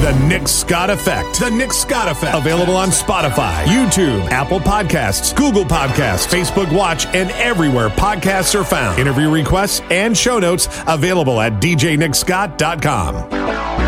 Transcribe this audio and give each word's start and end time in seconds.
The 0.00 0.18
Nick 0.26 0.48
Scott 0.48 0.88
Effect. 0.88 1.40
The 1.40 1.50
Nick 1.50 1.74
Scott 1.74 2.08
Effect. 2.08 2.34
Available 2.34 2.74
on 2.74 2.88
Spotify, 2.88 3.64
YouTube, 3.64 4.26
Apple 4.30 4.58
Podcasts, 4.58 5.36
Google 5.36 5.64
Podcasts, 5.64 6.26
Facebook 6.26 6.74
Watch, 6.74 7.04
and 7.14 7.30
everywhere 7.32 7.90
podcasts 7.90 8.58
are 8.58 8.64
found. 8.64 8.98
Interview 8.98 9.30
requests 9.30 9.82
and 9.90 10.16
show 10.16 10.38
notes 10.38 10.68
available 10.86 11.38
at 11.38 11.60
djnickscott.com. 11.60 13.79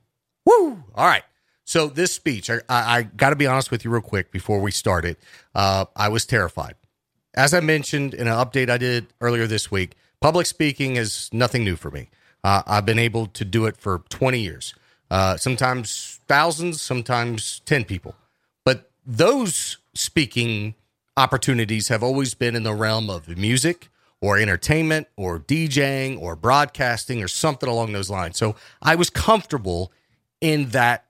Woo! 0.46 0.84
All 0.94 1.06
right. 1.06 1.22
So 1.64 1.88
this 1.88 2.12
speech, 2.12 2.50
I, 2.50 2.60
I, 2.68 3.02
got 3.02 3.30
to 3.30 3.36
be 3.36 3.46
honest 3.46 3.70
with 3.70 3.84
you 3.84 3.90
real 3.90 4.02
quick 4.02 4.30
before 4.30 4.60
we 4.60 4.70
start 4.70 5.04
it. 5.04 5.18
Uh, 5.54 5.86
I 5.96 6.08
was 6.08 6.26
terrified. 6.26 6.74
As 7.34 7.54
I 7.54 7.60
mentioned 7.60 8.14
in 8.14 8.28
an 8.28 8.34
update 8.34 8.68
I 8.68 8.76
did 8.76 9.06
earlier 9.20 9.46
this 9.46 9.70
week, 9.70 9.96
public 10.20 10.46
speaking 10.46 10.96
is 10.96 11.30
nothing 11.32 11.64
new 11.64 11.76
for 11.76 11.90
me. 11.90 12.10
Uh, 12.44 12.62
I've 12.66 12.84
been 12.84 12.98
able 12.98 13.26
to 13.28 13.44
do 13.44 13.64
it 13.64 13.78
for 13.78 14.02
20 14.10 14.38
years, 14.38 14.74
uh, 15.10 15.38
sometimes 15.38 16.20
thousands, 16.28 16.82
sometimes 16.82 17.60
10 17.64 17.84
people. 17.84 18.14
But 18.64 18.90
those 19.06 19.78
speaking 19.94 20.74
opportunities 21.16 21.88
have 21.88 22.02
always 22.02 22.34
been 22.34 22.54
in 22.54 22.62
the 22.62 22.74
realm 22.74 23.08
of 23.08 23.26
music 23.28 23.88
or 24.20 24.38
entertainment 24.38 25.06
or 25.16 25.38
DJing 25.38 26.20
or 26.20 26.36
broadcasting 26.36 27.22
or 27.22 27.28
something 27.28 27.68
along 27.68 27.92
those 27.92 28.10
lines. 28.10 28.36
So 28.36 28.56
I 28.82 28.94
was 28.94 29.08
comfortable 29.08 29.92
in 30.40 30.70
that 30.70 31.06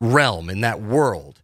realm, 0.00 0.50
in 0.50 0.62
that 0.62 0.80
world. 0.80 1.42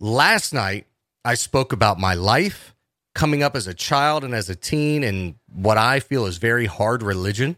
Last 0.00 0.52
night, 0.52 0.86
I 1.24 1.34
spoke 1.34 1.72
about 1.72 1.98
my 1.98 2.14
life 2.14 2.74
coming 3.14 3.42
up 3.42 3.56
as 3.56 3.66
a 3.66 3.74
child 3.74 4.24
and 4.24 4.34
as 4.34 4.48
a 4.48 4.54
teen 4.54 5.02
and 5.02 5.34
what 5.52 5.76
I 5.76 6.00
feel 6.00 6.26
is 6.26 6.38
very 6.38 6.66
hard 6.66 7.02
religion 7.02 7.56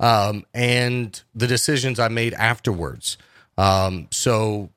um, 0.00 0.44
and 0.54 1.22
the 1.34 1.46
decisions 1.46 2.00
I 2.00 2.08
made 2.08 2.34
afterwards. 2.34 3.18
Um, 3.58 4.08
so, 4.10 4.70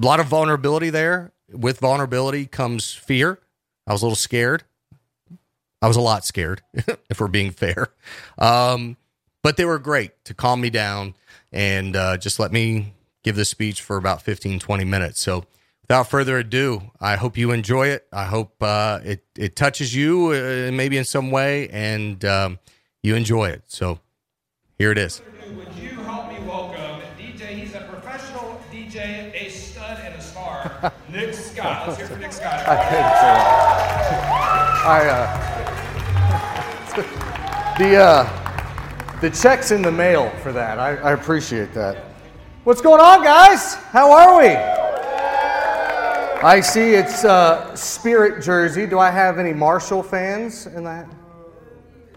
a 0.00 0.04
lot 0.04 0.20
of 0.20 0.26
vulnerability 0.26 0.90
there. 0.90 1.32
With 1.50 1.80
vulnerability 1.80 2.46
comes 2.46 2.92
fear. 2.92 3.38
I 3.86 3.92
was 3.92 4.02
a 4.02 4.04
little 4.04 4.16
scared. 4.16 4.64
I 5.80 5.88
was 5.88 5.96
a 5.96 6.02
lot 6.02 6.24
scared, 6.24 6.60
if 7.08 7.20
we're 7.20 7.28
being 7.28 7.50
fair. 7.50 7.88
Um, 8.36 8.96
but 9.42 9.56
they 9.56 9.64
were 9.64 9.78
great 9.78 10.12
to 10.24 10.34
calm 10.34 10.60
me 10.60 10.70
down 10.70 11.14
and 11.52 11.96
uh, 11.96 12.16
just 12.18 12.38
let 12.38 12.52
me 12.52 12.92
give 13.22 13.36
this 13.36 13.48
speech 13.48 13.82
for 13.82 13.96
about 13.96 14.22
15, 14.22 14.58
20 14.58 14.84
minutes. 14.84 15.20
So 15.20 15.44
without 15.82 16.08
further 16.08 16.38
ado, 16.38 16.90
I 17.00 17.16
hope 17.16 17.36
you 17.36 17.50
enjoy 17.50 17.88
it. 17.88 18.06
I 18.12 18.24
hope 18.24 18.62
uh, 18.62 19.00
it, 19.02 19.24
it 19.36 19.56
touches 19.56 19.94
you 19.94 20.28
uh, 20.32 20.70
maybe 20.72 20.96
in 20.96 21.04
some 21.04 21.30
way 21.30 21.68
and 21.70 22.24
um, 22.24 22.58
you 23.02 23.14
enjoy 23.14 23.48
it. 23.48 23.62
So 23.66 24.00
here 24.78 24.92
it 24.92 24.98
is. 24.98 25.22
Would 25.56 25.74
you 25.74 25.90
help 25.90 26.28
me 26.30 26.38
welcome 26.46 27.00
DJ? 27.18 27.48
He's 27.48 27.74
a 27.74 27.80
professional 27.80 28.60
DJ, 28.72 29.32
a 29.34 29.48
stud, 29.50 29.98
and 30.00 30.14
a 30.14 30.22
star. 30.22 30.92
Nick 31.12 31.34
Scott. 31.34 31.88
Let's 31.88 31.98
hear 31.98 32.06
from 32.06 32.20
Nick 32.20 32.32
Scott. 32.32 32.68
I 32.68 32.76
couldn't 32.84 33.16
say 33.16 33.32
that. 33.32 33.98
I, 34.88 35.06
uh, 35.08 35.48
the, 37.78 37.96
uh, 37.96 39.20
the 39.20 39.30
check's 39.30 39.70
in 39.70 39.82
the 39.82 39.92
mail 39.92 40.30
for 40.42 40.52
that. 40.52 40.78
I, 40.78 40.96
I 40.96 41.12
appreciate 41.12 41.74
that. 41.74 42.04
What's 42.64 42.80
going 42.80 43.00
on, 43.00 43.22
guys? 43.22 43.76
How 43.92 44.10
are 44.12 44.36
we? 44.40 44.48
I 46.44 46.60
see 46.60 46.90
it's 46.90 47.24
uh, 47.24 47.74
Spirit 47.76 48.42
jersey. 48.42 48.84
Do 48.84 48.98
I 48.98 49.10
have 49.10 49.38
any 49.38 49.52
Marshall 49.52 50.02
fans 50.02 50.66
in 50.66 50.82
that? 50.84 51.08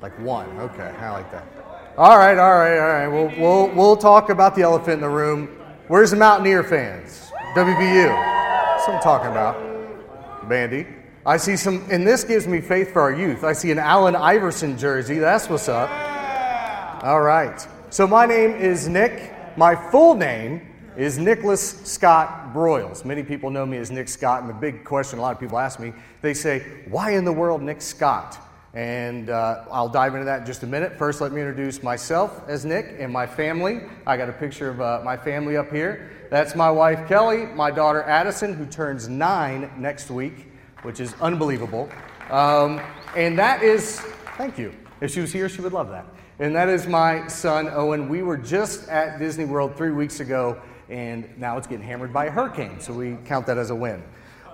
Like 0.01 0.17
one. 0.19 0.49
Okay, 0.59 0.93
I 0.99 1.11
like 1.11 1.31
that. 1.31 1.45
All 1.95 2.17
right, 2.17 2.37
all 2.37 2.55
right, 2.55 2.77
all 2.79 2.87
right. 2.87 3.07
We'll, 3.07 3.31
we'll, 3.39 3.75
we'll 3.75 3.95
talk 3.95 4.29
about 4.29 4.55
the 4.55 4.63
elephant 4.63 4.95
in 4.95 5.01
the 5.01 5.09
room. 5.09 5.47
Where's 5.87 6.09
the 6.11 6.17
Mountaineer 6.17 6.63
fans? 6.63 7.31
WVU. 7.55 8.07
That's 8.07 8.87
what 8.87 8.95
I'm 8.95 9.01
talking 9.03 9.29
about. 9.29 10.49
Bandy. 10.49 10.87
I 11.23 11.37
see 11.37 11.55
some, 11.55 11.85
and 11.91 12.05
this 12.05 12.23
gives 12.23 12.47
me 12.47 12.61
faith 12.61 12.91
for 12.91 13.03
our 13.03 13.13
youth. 13.13 13.43
I 13.43 13.53
see 13.53 13.69
an 13.69 13.79
Allen 13.79 14.15
Iverson 14.15 14.75
jersey. 14.75 15.19
That's 15.19 15.49
what's 15.49 15.69
up. 15.69 15.89
All 17.03 17.21
right. 17.21 17.65
So 17.91 18.07
my 18.07 18.25
name 18.25 18.55
is 18.55 18.87
Nick. 18.87 19.30
My 19.57 19.75
full 19.75 20.15
name 20.15 20.61
is 20.95 21.17
Nicholas 21.17 21.81
Scott 21.83 22.53
Broyles. 22.53 23.03
Many 23.03 23.21
people 23.21 23.49
know 23.49 23.65
me 23.65 23.77
as 23.77 23.91
Nick 23.91 24.07
Scott, 24.07 24.39
and 24.41 24.49
the 24.49 24.53
big 24.53 24.85
question 24.85 25.19
a 25.19 25.21
lot 25.21 25.33
of 25.33 25.41
people 25.41 25.59
ask 25.59 25.77
me, 25.77 25.91
they 26.21 26.33
say, 26.33 26.59
why 26.87 27.11
in 27.11 27.25
the 27.25 27.33
world 27.33 27.61
Nick 27.61 27.81
Scott? 27.81 28.37
And 28.73 29.29
uh, 29.29 29.65
I'll 29.69 29.89
dive 29.89 30.13
into 30.13 30.23
that 30.23 30.41
in 30.41 30.45
just 30.45 30.63
a 30.63 30.67
minute. 30.67 30.97
First, 30.97 31.19
let 31.19 31.33
me 31.33 31.41
introduce 31.41 31.83
myself 31.83 32.47
as 32.47 32.63
Nick 32.63 32.95
and 32.97 33.11
my 33.11 33.27
family. 33.27 33.81
I 34.07 34.15
got 34.15 34.29
a 34.29 34.33
picture 34.33 34.69
of 34.69 34.79
uh, 34.79 35.01
my 35.03 35.17
family 35.17 35.57
up 35.57 35.69
here. 35.69 36.09
That's 36.29 36.55
my 36.55 36.71
wife 36.71 37.05
Kelly, 37.09 37.47
my 37.47 37.71
daughter 37.71 38.03
Addison, 38.03 38.53
who 38.53 38.65
turns 38.65 39.09
nine 39.09 39.69
next 39.77 40.09
week, 40.09 40.47
which 40.83 41.01
is 41.01 41.13
unbelievable. 41.19 41.89
Um, 42.29 42.79
and 43.17 43.37
that 43.37 43.63
is, 43.63 43.99
thank 44.37 44.57
you. 44.57 44.73
If 45.01 45.11
she 45.11 45.19
was 45.19 45.33
here, 45.33 45.49
she 45.49 45.59
would 45.59 45.73
love 45.73 45.89
that 45.89 46.05
and 46.39 46.55
that 46.55 46.69
is 46.69 46.87
my 46.87 47.27
son 47.27 47.69
Owen. 47.69 48.09
We 48.09 48.23
were 48.23 48.37
just 48.37 48.87
at 48.89 49.19
Disney 49.19 49.45
World 49.45 49.75
three 49.75 49.91
weeks 49.91 50.19
ago, 50.19 50.59
and 50.89 51.27
now 51.37 51.57
it's 51.57 51.67
getting 51.67 51.85
hammered 51.85 52.11
by 52.11 52.25
a 52.25 52.31
hurricane, 52.31 52.79
so 52.79 52.93
we 52.93 53.17
count 53.25 53.45
that 53.47 53.57
as 53.57 53.69
a 53.69 53.75
win. 53.75 54.03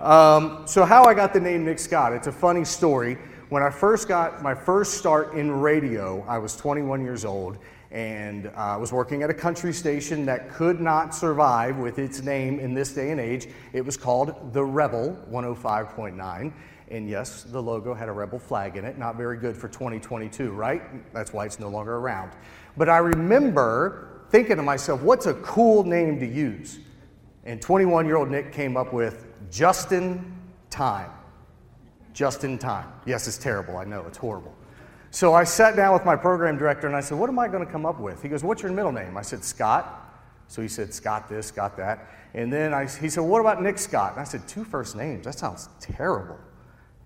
Um, 0.00 0.62
so, 0.66 0.84
how 0.84 1.04
I 1.04 1.14
got 1.14 1.32
the 1.32 1.40
name 1.40 1.64
Nick 1.64 1.78
Scott, 1.78 2.12
it's 2.12 2.26
a 2.26 2.32
funny 2.32 2.64
story. 2.64 3.18
When 3.48 3.62
I 3.62 3.70
first 3.70 4.06
got 4.06 4.42
my 4.42 4.54
first 4.54 4.94
start 4.94 5.34
in 5.34 5.50
radio, 5.50 6.24
I 6.28 6.38
was 6.38 6.54
21 6.54 7.02
years 7.02 7.24
old, 7.24 7.58
and 7.90 8.48
uh, 8.48 8.50
I 8.54 8.76
was 8.76 8.92
working 8.92 9.22
at 9.22 9.30
a 9.30 9.34
country 9.34 9.72
station 9.72 10.26
that 10.26 10.52
could 10.52 10.80
not 10.80 11.14
survive 11.14 11.78
with 11.78 11.98
its 11.98 12.22
name 12.22 12.60
in 12.60 12.74
this 12.74 12.92
day 12.92 13.10
and 13.10 13.18
age. 13.18 13.48
It 13.72 13.84
was 13.84 13.96
called 13.96 14.52
The 14.52 14.62
Rebel 14.62 15.16
105.9. 15.30 16.52
And 16.90 17.08
yes, 17.08 17.42
the 17.42 17.62
logo 17.62 17.92
had 17.92 18.08
a 18.08 18.12
rebel 18.12 18.38
flag 18.38 18.76
in 18.76 18.84
it. 18.84 18.98
Not 18.98 19.16
very 19.16 19.36
good 19.36 19.56
for 19.56 19.68
2022, 19.68 20.52
right? 20.52 21.12
That's 21.12 21.32
why 21.32 21.44
it's 21.44 21.58
no 21.58 21.68
longer 21.68 21.96
around. 21.96 22.32
But 22.76 22.88
I 22.88 22.98
remember 22.98 24.22
thinking 24.30 24.56
to 24.56 24.62
myself, 24.62 25.02
what's 25.02 25.26
a 25.26 25.34
cool 25.34 25.84
name 25.84 26.18
to 26.20 26.26
use? 26.26 26.78
And 27.44 27.60
21 27.60 28.06
year 28.06 28.16
old 28.16 28.30
Nick 28.30 28.52
came 28.52 28.76
up 28.76 28.92
with 28.92 29.26
Justin 29.50 30.34
time. 30.70 31.10
Just 32.12 32.44
in 32.44 32.58
time. 32.58 32.90
Yes, 33.06 33.28
it's 33.28 33.38
terrible. 33.38 33.76
I 33.76 33.84
know, 33.84 34.04
it's 34.06 34.18
horrible. 34.18 34.54
So 35.10 35.34
I 35.34 35.44
sat 35.44 35.76
down 35.76 35.94
with 35.94 36.04
my 36.04 36.16
program 36.16 36.58
director 36.58 36.86
and 36.86 36.96
I 36.96 37.00
said, 37.00 37.18
What 37.18 37.30
am 37.30 37.38
I 37.38 37.48
going 37.48 37.64
to 37.64 37.70
come 37.70 37.86
up 37.86 38.00
with? 38.00 38.22
He 38.22 38.28
goes, 38.28 38.42
What's 38.42 38.62
your 38.62 38.72
middle 38.72 38.92
name? 38.92 39.16
I 39.16 39.22
said, 39.22 39.44
Scott. 39.44 40.04
So 40.48 40.62
he 40.62 40.68
said, 40.68 40.92
Scott 40.92 41.28
this, 41.28 41.46
Scott 41.46 41.76
that. 41.76 42.10
And 42.34 42.52
then 42.52 42.74
I, 42.74 42.86
he 42.86 43.08
said, 43.08 43.20
What 43.20 43.40
about 43.40 43.62
Nick 43.62 43.78
Scott? 43.78 44.12
And 44.12 44.20
I 44.20 44.24
said, 44.24 44.46
Two 44.46 44.64
first 44.64 44.96
names? 44.96 45.24
That 45.24 45.38
sounds 45.38 45.68
terrible. 45.80 46.38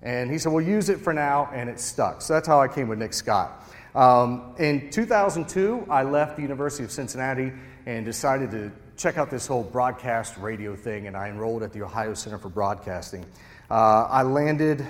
And 0.02 0.30
he 0.30 0.38
said, 0.38 0.52
Well, 0.52 0.64
use 0.64 0.88
it 0.88 1.00
for 1.00 1.12
now, 1.12 1.48
and 1.52 1.68
it 1.70 1.78
stuck. 1.78 2.22
So 2.22 2.34
that's 2.34 2.48
how 2.48 2.60
I 2.60 2.68
came 2.68 2.88
with 2.88 2.98
Nick 2.98 3.12
Scott. 3.12 3.64
Um, 3.94 4.54
in 4.58 4.90
2002, 4.90 5.86
I 5.90 6.02
left 6.02 6.36
the 6.36 6.42
University 6.42 6.82
of 6.82 6.90
Cincinnati 6.90 7.52
and 7.86 8.04
decided 8.04 8.50
to 8.52 8.72
check 8.96 9.18
out 9.18 9.30
this 9.30 9.46
whole 9.46 9.62
broadcast 9.62 10.36
radio 10.38 10.74
thing, 10.74 11.06
and 11.06 11.16
I 11.16 11.28
enrolled 11.28 11.62
at 11.62 11.72
the 11.72 11.82
Ohio 11.82 12.14
Center 12.14 12.38
for 12.38 12.48
Broadcasting. 12.48 13.24
Uh, 13.70 14.06
I 14.10 14.22
landed, 14.22 14.86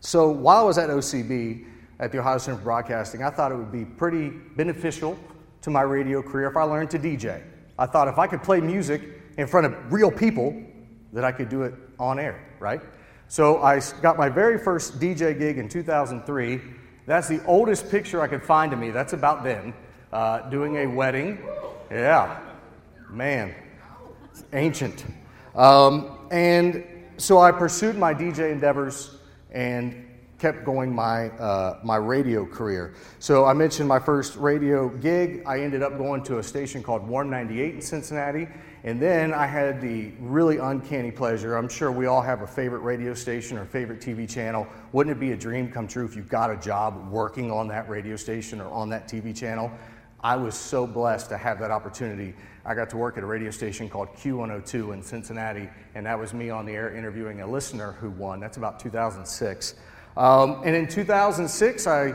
so 0.00 0.30
while 0.30 0.58
I 0.58 0.62
was 0.62 0.78
at 0.78 0.90
OCB, 0.90 1.66
at 2.00 2.12
the 2.12 2.18
Ohio 2.18 2.38
Center 2.38 2.58
for 2.58 2.64
Broadcasting, 2.64 3.22
I 3.22 3.30
thought 3.30 3.50
it 3.50 3.56
would 3.56 3.72
be 3.72 3.84
pretty 3.84 4.30
beneficial 4.56 5.18
to 5.62 5.70
my 5.70 5.82
radio 5.82 6.22
career 6.22 6.48
if 6.48 6.56
I 6.56 6.62
learned 6.62 6.90
to 6.90 6.98
DJ. 6.98 7.42
I 7.78 7.86
thought 7.86 8.08
if 8.08 8.18
I 8.18 8.26
could 8.26 8.42
play 8.42 8.60
music 8.60 9.02
in 9.36 9.46
front 9.46 9.66
of 9.66 9.92
real 9.92 10.10
people, 10.10 10.62
that 11.12 11.24
I 11.24 11.32
could 11.32 11.48
do 11.48 11.62
it 11.62 11.74
on 11.98 12.18
air, 12.18 12.44
right? 12.60 12.80
So 13.28 13.62
I 13.62 13.80
got 14.00 14.16
my 14.16 14.30
very 14.30 14.58
first 14.58 14.98
DJ 14.98 15.38
gig 15.38 15.58
in 15.58 15.68
2003. 15.68 16.62
That's 17.04 17.28
the 17.28 17.44
oldest 17.44 17.90
picture 17.90 18.22
I 18.22 18.26
could 18.26 18.42
find 18.42 18.72
of 18.72 18.78
me. 18.78 18.90
That's 18.90 19.12
about 19.12 19.44
then, 19.44 19.74
uh, 20.14 20.48
doing 20.48 20.76
a 20.76 20.86
wedding. 20.86 21.38
Yeah, 21.90 22.40
man, 23.10 23.54
it's 24.30 24.44
ancient. 24.54 25.04
Um, 25.54 26.18
and 26.30 26.84
so 27.18 27.38
I 27.38 27.52
pursued 27.52 27.96
my 27.96 28.14
DJ 28.14 28.50
endeavors 28.50 29.16
and 29.50 30.07
kept 30.38 30.64
going 30.64 30.94
my, 30.94 31.30
uh, 31.30 31.80
my 31.82 31.96
radio 31.96 32.46
career. 32.46 32.94
So 33.18 33.44
I 33.44 33.52
mentioned 33.52 33.88
my 33.88 33.98
first 33.98 34.36
radio 34.36 34.88
gig. 34.88 35.42
I 35.46 35.60
ended 35.60 35.82
up 35.82 35.98
going 35.98 36.22
to 36.24 36.38
a 36.38 36.42
station 36.42 36.82
called 36.82 37.06
Warm 37.06 37.28
98 37.28 37.74
in 37.74 37.80
Cincinnati. 37.80 38.48
And 38.84 39.02
then 39.02 39.34
I 39.34 39.46
had 39.46 39.80
the 39.80 40.12
really 40.20 40.58
uncanny 40.58 41.10
pleasure. 41.10 41.56
I'm 41.56 41.68
sure 41.68 41.90
we 41.90 42.06
all 42.06 42.22
have 42.22 42.42
a 42.42 42.46
favorite 42.46 42.80
radio 42.80 43.12
station 43.14 43.58
or 43.58 43.64
favorite 43.64 44.00
TV 44.00 44.28
channel. 44.28 44.66
Wouldn't 44.92 45.16
it 45.16 45.18
be 45.18 45.32
a 45.32 45.36
dream 45.36 45.70
come 45.70 45.88
true 45.88 46.04
if 46.04 46.14
you 46.14 46.22
got 46.22 46.50
a 46.50 46.56
job 46.56 47.10
working 47.10 47.50
on 47.50 47.66
that 47.68 47.88
radio 47.88 48.14
station 48.14 48.60
or 48.60 48.70
on 48.70 48.88
that 48.90 49.08
TV 49.08 49.36
channel? 49.36 49.70
I 50.20 50.36
was 50.36 50.56
so 50.56 50.86
blessed 50.86 51.28
to 51.30 51.38
have 51.38 51.58
that 51.60 51.70
opportunity. 51.70 52.34
I 52.64 52.74
got 52.74 52.90
to 52.90 52.96
work 52.96 53.16
at 53.16 53.22
a 53.22 53.26
radio 53.26 53.50
station 53.50 53.88
called 53.88 54.08
Q102 54.14 54.92
in 54.92 55.02
Cincinnati, 55.02 55.68
and 55.94 56.06
that 56.06 56.18
was 56.18 56.34
me 56.34 56.50
on 56.50 56.66
the 56.66 56.72
air 56.72 56.94
interviewing 56.94 57.40
a 57.40 57.46
listener 57.46 57.92
who 57.92 58.10
won. 58.10 58.40
That's 58.40 58.56
about 58.56 58.80
2006. 58.80 59.74
Um, 60.18 60.62
and 60.64 60.74
in 60.74 60.88
2006, 60.88 61.86
I 61.86 62.12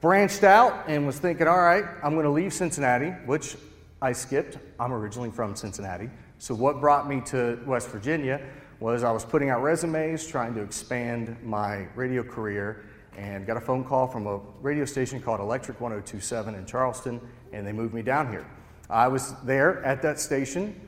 branched 0.00 0.44
out 0.44 0.88
and 0.88 1.06
was 1.06 1.18
thinking, 1.18 1.46
all 1.46 1.60
right, 1.60 1.84
I'm 2.02 2.14
going 2.14 2.24
to 2.24 2.30
leave 2.30 2.54
Cincinnati, 2.54 3.10
which 3.26 3.56
I 4.00 4.12
skipped. 4.12 4.56
I'm 4.80 4.94
originally 4.94 5.30
from 5.30 5.54
Cincinnati. 5.54 6.08
So, 6.38 6.54
what 6.54 6.80
brought 6.80 7.06
me 7.06 7.20
to 7.26 7.60
West 7.66 7.90
Virginia 7.90 8.40
was 8.80 9.04
I 9.04 9.12
was 9.12 9.26
putting 9.26 9.50
out 9.50 9.62
resumes, 9.62 10.26
trying 10.26 10.54
to 10.54 10.62
expand 10.62 11.36
my 11.44 11.86
radio 11.94 12.22
career, 12.22 12.86
and 13.14 13.46
got 13.46 13.58
a 13.58 13.60
phone 13.60 13.84
call 13.84 14.06
from 14.06 14.26
a 14.26 14.38
radio 14.62 14.86
station 14.86 15.20
called 15.20 15.40
Electric 15.40 15.82
1027 15.82 16.54
in 16.54 16.64
Charleston, 16.64 17.20
and 17.52 17.66
they 17.66 17.72
moved 17.72 17.92
me 17.92 18.00
down 18.00 18.30
here. 18.30 18.46
I 18.88 19.06
was 19.08 19.34
there 19.42 19.84
at 19.84 20.00
that 20.00 20.18
station, 20.18 20.80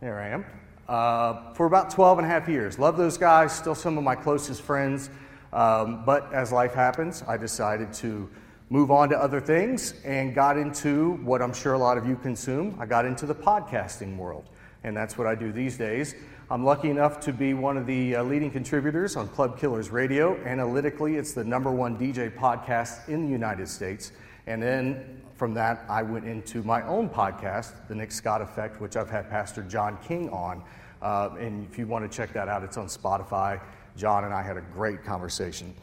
there 0.00 0.20
I 0.20 0.28
am, 0.28 0.44
uh, 0.88 1.52
for 1.54 1.66
about 1.66 1.90
12 1.90 2.18
and 2.18 2.26
a 2.26 2.30
half 2.30 2.48
years. 2.48 2.78
Love 2.78 2.96
those 2.96 3.18
guys, 3.18 3.52
still 3.52 3.74
some 3.74 3.98
of 3.98 4.04
my 4.04 4.14
closest 4.14 4.62
friends. 4.62 5.10
Um, 5.52 6.04
but 6.04 6.32
as 6.32 6.52
life 6.52 6.74
happens, 6.74 7.22
I 7.26 7.36
decided 7.36 7.92
to 7.94 8.28
move 8.70 8.90
on 8.90 9.08
to 9.08 9.18
other 9.18 9.40
things 9.40 9.94
and 10.04 10.34
got 10.34 10.58
into 10.58 11.12
what 11.24 11.40
I'm 11.40 11.54
sure 11.54 11.72
a 11.72 11.78
lot 11.78 11.96
of 11.96 12.06
you 12.06 12.16
consume. 12.16 12.76
I 12.78 12.86
got 12.86 13.06
into 13.06 13.24
the 13.24 13.34
podcasting 13.34 14.16
world, 14.16 14.44
and 14.84 14.96
that's 14.96 15.16
what 15.16 15.26
I 15.26 15.34
do 15.34 15.52
these 15.52 15.78
days. 15.78 16.14
I'm 16.50 16.64
lucky 16.64 16.88
enough 16.88 17.20
to 17.20 17.32
be 17.32 17.52
one 17.52 17.76
of 17.76 17.86
the 17.86 18.16
uh, 18.16 18.22
leading 18.22 18.50
contributors 18.50 19.16
on 19.16 19.28
Club 19.28 19.58
Killers 19.58 19.90
Radio. 19.90 20.36
Analytically, 20.44 21.16
it's 21.16 21.32
the 21.32 21.44
number 21.44 21.70
one 21.70 21.98
DJ 21.98 22.34
podcast 22.34 23.08
in 23.08 23.26
the 23.26 23.30
United 23.30 23.68
States. 23.68 24.12
And 24.46 24.62
then 24.62 25.20
from 25.34 25.52
that, 25.54 25.84
I 25.90 26.02
went 26.02 26.26
into 26.26 26.62
my 26.62 26.82
own 26.86 27.10
podcast, 27.10 27.86
The 27.86 27.94
Nick 27.94 28.12
Scott 28.12 28.40
Effect, 28.40 28.80
which 28.80 28.96
I've 28.96 29.10
had 29.10 29.28
Pastor 29.28 29.62
John 29.62 29.98
King 30.06 30.30
on. 30.30 30.62
Uh, 31.02 31.30
and 31.38 31.68
if 31.70 31.78
you 31.78 31.86
want 31.86 32.10
to 32.10 32.16
check 32.16 32.32
that 32.32 32.48
out, 32.48 32.62
it's 32.62 32.78
on 32.78 32.86
Spotify. 32.86 33.60
John 33.98 34.24
and 34.24 34.32
I 34.32 34.42
had 34.42 34.56
a 34.56 34.60
great 34.60 35.04
conversation. 35.04 35.74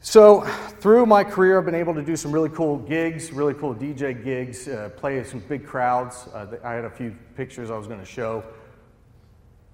So, 0.00 0.42
through 0.78 1.04
my 1.06 1.24
career, 1.24 1.58
I've 1.58 1.64
been 1.64 1.74
able 1.74 1.94
to 1.94 2.02
do 2.02 2.14
some 2.14 2.30
really 2.30 2.50
cool 2.50 2.76
gigs, 2.76 3.32
really 3.32 3.54
cool 3.54 3.74
DJ 3.74 4.22
gigs, 4.22 4.68
uh, 4.68 4.90
play 4.96 5.22
some 5.24 5.40
big 5.40 5.66
crowds. 5.66 6.28
Uh, 6.32 6.56
I 6.62 6.74
had 6.74 6.84
a 6.84 6.90
few 6.90 7.16
pictures 7.36 7.70
I 7.70 7.76
was 7.76 7.88
going 7.88 7.98
to 7.98 8.06
show. 8.06 8.44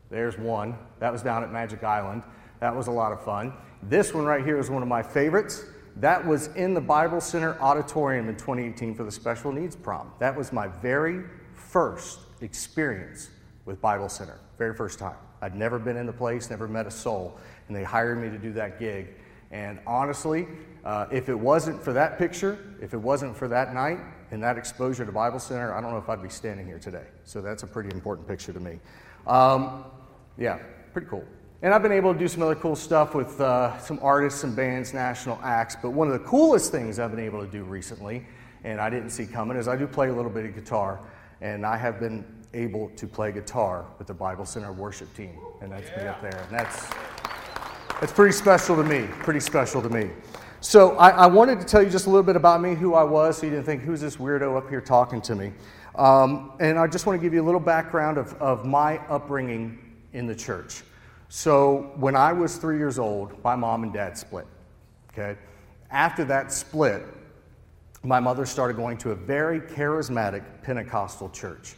There's 0.08 0.38
one. 0.38 0.75
That 1.00 1.12
was 1.12 1.22
down 1.22 1.43
at 1.43 1.52
Magic 1.52 1.84
Island. 1.84 2.22
That 2.60 2.75
was 2.75 2.87
a 2.87 2.90
lot 2.90 3.12
of 3.12 3.22
fun. 3.22 3.52
This 3.82 4.14
one 4.14 4.25
right 4.25 4.44
here 4.44 4.58
is 4.58 4.70
one 4.70 4.81
of 4.81 4.88
my 4.88 5.02
favorites. 5.02 5.64
That 5.96 6.26
was 6.26 6.46
in 6.55 6.72
the 6.72 6.81
Bible 6.81 7.20
Center 7.20 7.60
Auditorium 7.60 8.28
in 8.31 8.37
2018 8.37 8.94
for 8.94 9.05
the 9.05 9.12
Special 9.12 9.52
Needs 9.52 9.76
Prom. 9.76 10.12
That 10.19 10.34
was 10.34 10.52
my 10.52 10.69
very 10.69 11.25
first 11.52 12.20
experience 12.40 13.28
with 13.66 13.82
Bible 13.82 14.08
Center, 14.08 14.38
very 14.56 14.75
first 14.75 14.98
time. 14.98 15.16
I'd 15.42 15.56
never 15.56 15.78
been 15.78 15.96
in 15.96 16.06
the 16.06 16.12
place, 16.12 16.48
never 16.48 16.68
met 16.68 16.86
a 16.86 16.90
soul, 16.90 17.36
and 17.68 17.76
they 17.76 17.82
hired 17.82 18.22
me 18.22 18.30
to 18.30 18.38
do 18.38 18.52
that 18.52 18.78
gig. 18.78 19.08
And 19.50 19.78
honestly, 19.86 20.46
uh, 20.84 21.06
if 21.12 21.28
it 21.28 21.34
wasn't 21.34 21.82
for 21.82 21.92
that 21.92 22.16
picture, 22.16 22.58
if 22.80 22.94
it 22.94 22.96
wasn't 22.98 23.36
for 23.36 23.48
that 23.48 23.74
night 23.74 23.98
and 24.30 24.42
that 24.42 24.56
exposure 24.56 25.04
to 25.04 25.12
Bible 25.12 25.38
Center, 25.38 25.74
I 25.74 25.80
don't 25.80 25.90
know 25.90 25.98
if 25.98 26.08
I'd 26.08 26.22
be 26.22 26.30
standing 26.30 26.64
here 26.64 26.78
today. 26.78 27.04
So 27.24 27.42
that's 27.42 27.62
a 27.62 27.66
pretty 27.66 27.90
important 27.90 28.26
picture 28.26 28.52
to 28.52 28.60
me. 28.60 28.78
Um, 29.26 29.84
yeah, 30.38 30.58
pretty 30.92 31.08
cool. 31.08 31.24
And 31.60 31.74
I've 31.74 31.82
been 31.82 31.92
able 31.92 32.12
to 32.12 32.18
do 32.18 32.26
some 32.28 32.42
other 32.42 32.54
cool 32.54 32.74
stuff 32.74 33.14
with 33.14 33.40
uh, 33.40 33.78
some 33.78 34.00
artists, 34.02 34.40
some 34.40 34.54
bands, 34.54 34.94
national 34.94 35.38
acts. 35.44 35.76
But 35.80 35.90
one 35.90 36.08
of 36.08 36.14
the 36.14 36.26
coolest 36.26 36.72
things 36.72 36.98
I've 36.98 37.10
been 37.10 37.24
able 37.24 37.44
to 37.44 37.50
do 37.50 37.62
recently, 37.62 38.26
and 38.64 38.80
I 38.80 38.90
didn't 38.90 39.10
see 39.10 39.26
coming, 39.26 39.56
is 39.56 39.68
I 39.68 39.76
do 39.76 39.86
play 39.86 40.08
a 40.08 40.12
little 40.12 40.30
bit 40.30 40.46
of 40.46 40.54
guitar. 40.54 41.00
And 41.40 41.66
I 41.66 41.76
have 41.76 42.00
been 42.00 42.24
able 42.54 42.90
to 42.90 43.06
play 43.06 43.32
guitar 43.32 43.87
with 43.99 44.06
the 44.06 44.14
Bible 44.14 44.44
Center 44.44 44.72
worship 44.72 45.14
team. 45.16 45.38
And 45.60 45.72
that's 45.72 45.88
yeah. 45.91 46.03
me 46.03 46.08
up 46.08 46.22
there. 46.22 46.46
And 46.48 46.58
that's 46.58 46.91
it's 48.03 48.12
pretty 48.12 48.32
special 48.32 48.74
to 48.76 48.82
me, 48.82 49.06
pretty 49.20 49.41
special 49.41 49.81
to 49.81 49.88
me. 49.88 50.10
So 50.60 50.96
I, 50.96 51.10
I, 51.10 51.26
wanted 51.26 51.60
to 51.60 51.67
tell 51.67 51.82
you 51.82 51.91
just 51.91 52.06
a 52.06 52.10
little 52.10 52.22
bit 52.22 52.36
about 52.36 52.60
me, 52.60 52.74
who 52.74 52.94
I 52.94 53.05
was, 53.05 53.38
so 53.38 53.46
you 53.46 53.50
didn't 53.50 53.65
think, 53.65 53.82
who's 53.82 54.00
this 54.00 54.17
weirdo 54.17 54.56
up 54.56 54.69
here 54.69 54.81
talking 54.81 55.20
to 55.22 55.34
me? 55.34 55.53
Um, 55.94 56.53
and 56.60 56.79
I 56.79 56.86
just 56.86 57.05
want 57.06 57.19
to 57.20 57.22
give 57.24 57.34
you 57.34 57.43
a 57.43 57.46
little 57.46 57.60
background 57.60 58.19
of, 58.19 58.32
of 58.34 58.65
my 58.65 58.98
upbringing 59.08 59.79
in 60.12 60.26
the 60.26 60.34
church. 60.34 60.82
So 61.29 61.93
when 61.96 62.15
I 62.17 62.32
was 62.32 62.56
three 62.56 62.76
years 62.76 62.98
old, 62.98 63.43
my 63.43 63.56
mom 63.56 63.84
and 63.84 63.93
dad 63.93 64.19
split. 64.19 64.46
Okay? 65.12 65.38
After 65.91 66.24
that 66.24 66.53
split, 66.53 67.05
my 68.03 68.19
mother 68.19 68.46
started 68.46 68.76
going 68.76 68.98
to 68.98 69.12
a 69.12 69.15
very 69.15 69.60
charismatic 69.60 70.43
Pentecostal 70.62 71.29
church. 71.31 71.74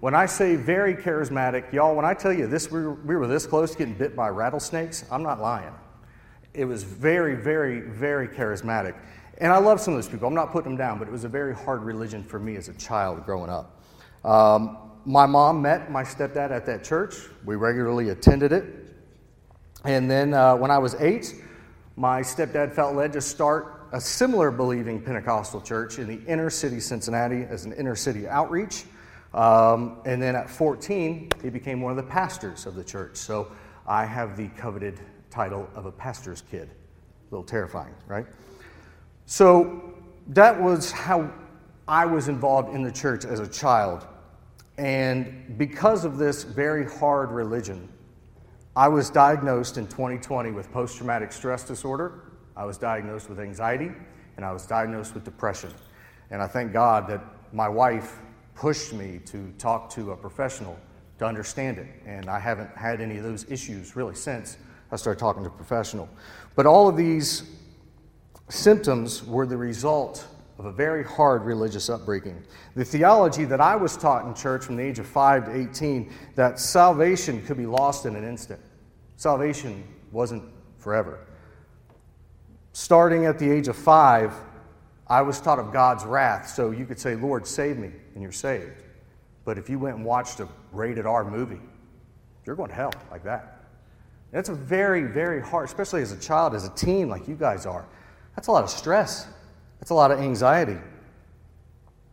When 0.00 0.14
I 0.14 0.26
say 0.26 0.56
very 0.56 0.94
charismatic, 0.94 1.72
y'all, 1.72 1.94
when 1.94 2.04
I 2.04 2.12
tell 2.12 2.32
you 2.32 2.46
this, 2.46 2.70
we 2.70 2.82
were, 2.82 2.94
we 2.94 3.16
were 3.16 3.26
this 3.26 3.46
close 3.46 3.72
to 3.72 3.78
getting 3.78 3.94
bit 3.94 4.14
by 4.14 4.28
rattlesnakes, 4.28 5.04
I'm 5.10 5.22
not 5.22 5.40
lying. 5.40 5.72
It 6.52 6.66
was 6.66 6.82
very, 6.82 7.34
very, 7.34 7.80
very 7.80 8.28
charismatic. 8.28 8.94
And 9.38 9.52
I 9.52 9.58
love 9.58 9.80
some 9.80 9.94
of 9.94 9.98
those 9.98 10.10
people. 10.10 10.28
I'm 10.28 10.34
not 10.34 10.52
putting 10.52 10.72
them 10.72 10.78
down, 10.78 10.98
but 10.98 11.08
it 11.08 11.10
was 11.10 11.24
a 11.24 11.28
very 11.28 11.54
hard 11.54 11.82
religion 11.82 12.22
for 12.22 12.38
me 12.38 12.56
as 12.56 12.68
a 12.68 12.74
child 12.74 13.24
growing 13.24 13.50
up. 13.50 13.82
Um, 14.24 14.78
my 15.06 15.24
mom 15.24 15.62
met 15.62 15.90
my 15.90 16.02
stepdad 16.02 16.50
at 16.50 16.66
that 16.66 16.84
church. 16.84 17.14
We 17.44 17.56
regularly 17.56 18.10
attended 18.10 18.52
it. 18.52 18.64
And 19.84 20.10
then 20.10 20.34
uh, 20.34 20.56
when 20.56 20.70
I 20.70 20.78
was 20.78 20.94
eight, 20.96 21.34
my 21.96 22.20
stepdad 22.20 22.74
felt 22.74 22.94
led 22.94 23.12
to 23.14 23.20
start 23.20 23.88
a 23.92 24.00
similar 24.00 24.50
believing 24.50 25.00
Pentecostal 25.00 25.60
church 25.60 25.98
in 25.98 26.06
the 26.06 26.20
inner 26.30 26.50
city 26.50 26.80
Cincinnati 26.80 27.44
as 27.44 27.64
an 27.64 27.72
inner 27.72 27.94
city 27.94 28.28
outreach. 28.28 28.84
Um, 29.36 29.98
and 30.06 30.20
then 30.20 30.34
at 30.34 30.48
14, 30.48 31.28
he 31.42 31.50
became 31.50 31.82
one 31.82 31.90
of 31.90 31.96
the 31.96 32.10
pastors 32.10 32.64
of 32.64 32.74
the 32.74 32.82
church. 32.82 33.16
So 33.16 33.52
I 33.86 34.06
have 34.06 34.36
the 34.36 34.48
coveted 34.48 34.98
title 35.30 35.68
of 35.74 35.84
a 35.84 35.92
pastor's 35.92 36.42
kid. 36.50 36.70
A 36.70 37.34
little 37.34 37.44
terrifying, 37.44 37.94
right? 38.06 38.24
So 39.26 39.94
that 40.28 40.58
was 40.58 40.90
how 40.90 41.30
I 41.86 42.06
was 42.06 42.28
involved 42.28 42.74
in 42.74 42.82
the 42.82 42.90
church 42.90 43.26
as 43.26 43.38
a 43.38 43.46
child. 43.46 44.06
And 44.78 45.58
because 45.58 46.04
of 46.06 46.16
this 46.16 46.42
very 46.42 46.86
hard 46.86 47.30
religion, 47.30 47.88
I 48.74 48.88
was 48.88 49.10
diagnosed 49.10 49.76
in 49.76 49.86
2020 49.86 50.50
with 50.52 50.72
post 50.72 50.96
traumatic 50.96 51.32
stress 51.32 51.62
disorder. 51.64 52.32
I 52.56 52.64
was 52.64 52.78
diagnosed 52.78 53.28
with 53.28 53.40
anxiety, 53.40 53.90
and 54.36 54.44
I 54.44 54.52
was 54.52 54.66
diagnosed 54.66 55.14
with 55.14 55.24
depression. 55.24 55.72
And 56.30 56.40
I 56.40 56.46
thank 56.46 56.72
God 56.72 57.06
that 57.08 57.22
my 57.52 57.68
wife 57.68 58.18
pushed 58.56 58.92
me 58.92 59.20
to 59.26 59.52
talk 59.58 59.90
to 59.90 60.10
a 60.10 60.16
professional 60.16 60.76
to 61.18 61.26
understand 61.26 61.78
it. 61.78 61.86
And 62.04 62.28
I 62.28 62.40
haven't 62.40 62.74
had 62.76 63.00
any 63.00 63.18
of 63.18 63.22
those 63.22 63.48
issues 63.50 63.94
really 63.94 64.14
since 64.14 64.56
I 64.90 64.96
started 64.96 65.20
talking 65.20 65.42
to 65.44 65.48
a 65.48 65.52
professional. 65.52 66.08
But 66.56 66.66
all 66.66 66.88
of 66.88 66.96
these 66.96 67.44
symptoms 68.48 69.24
were 69.24 69.46
the 69.46 69.56
result 69.56 70.26
of 70.58 70.64
a 70.64 70.72
very 70.72 71.04
hard 71.04 71.42
religious 71.42 71.90
upbringing. 71.90 72.42
The 72.74 72.84
theology 72.84 73.44
that 73.44 73.60
I 73.60 73.76
was 73.76 73.96
taught 73.96 74.24
in 74.24 74.34
church 74.34 74.64
from 74.64 74.76
the 74.76 74.82
age 74.82 74.98
of 74.98 75.06
5 75.06 75.46
to 75.46 75.54
18 75.54 76.10
that 76.34 76.58
salvation 76.58 77.44
could 77.44 77.58
be 77.58 77.66
lost 77.66 78.06
in 78.06 78.16
an 78.16 78.24
instant. 78.24 78.60
Salvation 79.16 79.84
wasn't 80.12 80.42
forever. 80.78 81.26
Starting 82.72 83.26
at 83.26 83.38
the 83.38 83.50
age 83.50 83.68
of 83.68 83.76
5, 83.76 84.32
I 85.08 85.22
was 85.22 85.40
taught 85.40 85.58
of 85.58 85.72
God's 85.72 86.04
wrath, 86.04 86.48
so 86.48 86.70
you 86.70 86.84
could 86.84 86.98
say, 86.98 87.14
Lord, 87.14 87.46
save 87.46 87.78
me, 87.78 87.90
and 88.14 88.22
you're 88.22 88.32
saved. 88.32 88.82
But 89.44 89.58
if 89.58 89.70
you 89.70 89.78
went 89.78 89.96
and 89.96 90.04
watched 90.04 90.40
a 90.40 90.48
rated 90.72 91.06
R 91.06 91.24
movie, 91.24 91.60
you're 92.44 92.56
going 92.56 92.70
to 92.70 92.74
hell 92.74 92.92
like 93.10 93.24
that. 93.24 93.64
That's 94.32 94.48
a 94.48 94.54
very, 94.54 95.04
very 95.04 95.40
hard, 95.40 95.66
especially 95.66 96.02
as 96.02 96.12
a 96.12 96.18
child, 96.18 96.54
as 96.54 96.66
a 96.66 96.70
teen 96.70 97.08
like 97.08 97.28
you 97.28 97.36
guys 97.36 97.64
are. 97.66 97.86
That's 98.34 98.48
a 98.48 98.52
lot 98.52 98.64
of 98.64 98.70
stress. 98.70 99.26
That's 99.78 99.90
a 99.90 99.94
lot 99.94 100.10
of 100.10 100.18
anxiety. 100.18 100.78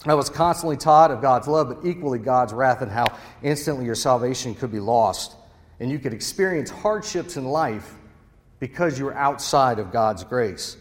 I 0.06 0.14
was 0.16 0.30
constantly 0.30 0.78
taught 0.78 1.12
of 1.12 1.22
God's 1.22 1.48
love, 1.48 1.70
but 1.70 1.88
equally 1.88 2.20
God's 2.20 2.54
wrath 2.54 2.82
and 2.82 2.92
how 2.92 3.06
instantly 3.42 3.86
your 3.86 3.96
salvation 3.96 4.54
could 4.54 4.72
be 4.72 4.80
lost. 4.80 5.36
And 5.80 5.90
you 5.90 5.98
could 5.98 6.14
experience 6.14 6.70
hardships 6.70 7.38
in 7.38 7.46
life 7.46 7.96
because 8.60 9.00
you 9.00 9.06
were 9.06 9.16
outside 9.16 9.80
of 9.80 9.92
God's 9.92 10.24
grace. 10.24 10.78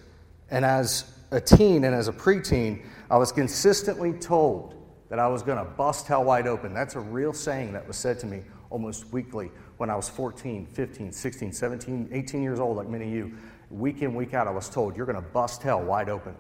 And 0.50 0.64
as 0.64 1.04
a 1.32 1.40
teen 1.40 1.84
and 1.84 1.94
as 1.94 2.08
a 2.08 2.12
preteen, 2.12 2.84
I 3.10 3.16
was 3.16 3.32
consistently 3.32 4.12
told 4.12 4.74
that 5.08 5.18
I 5.18 5.26
was 5.26 5.42
going 5.42 5.58
to 5.58 5.64
bust 5.64 6.06
hell 6.06 6.24
wide 6.24 6.46
open. 6.46 6.72
That's 6.72 6.94
a 6.94 7.00
real 7.00 7.32
saying 7.32 7.72
that 7.72 7.86
was 7.86 7.96
said 7.96 8.18
to 8.20 8.26
me 8.26 8.42
almost 8.70 9.12
weekly 9.12 9.50
when 9.78 9.90
I 9.90 9.96
was 9.96 10.08
14, 10.08 10.66
15, 10.66 11.12
16, 11.12 11.52
17, 11.52 12.08
18 12.12 12.42
years 12.42 12.60
old, 12.60 12.76
like 12.76 12.88
many 12.88 13.06
of 13.06 13.12
you. 13.12 13.32
Week 13.70 14.02
in, 14.02 14.14
week 14.14 14.34
out, 14.34 14.46
I 14.46 14.50
was 14.50 14.68
told, 14.68 14.96
You're 14.96 15.06
going 15.06 15.16
to 15.16 15.28
bust 15.30 15.62
hell 15.62 15.82
wide 15.82 16.10
open. 16.10 16.34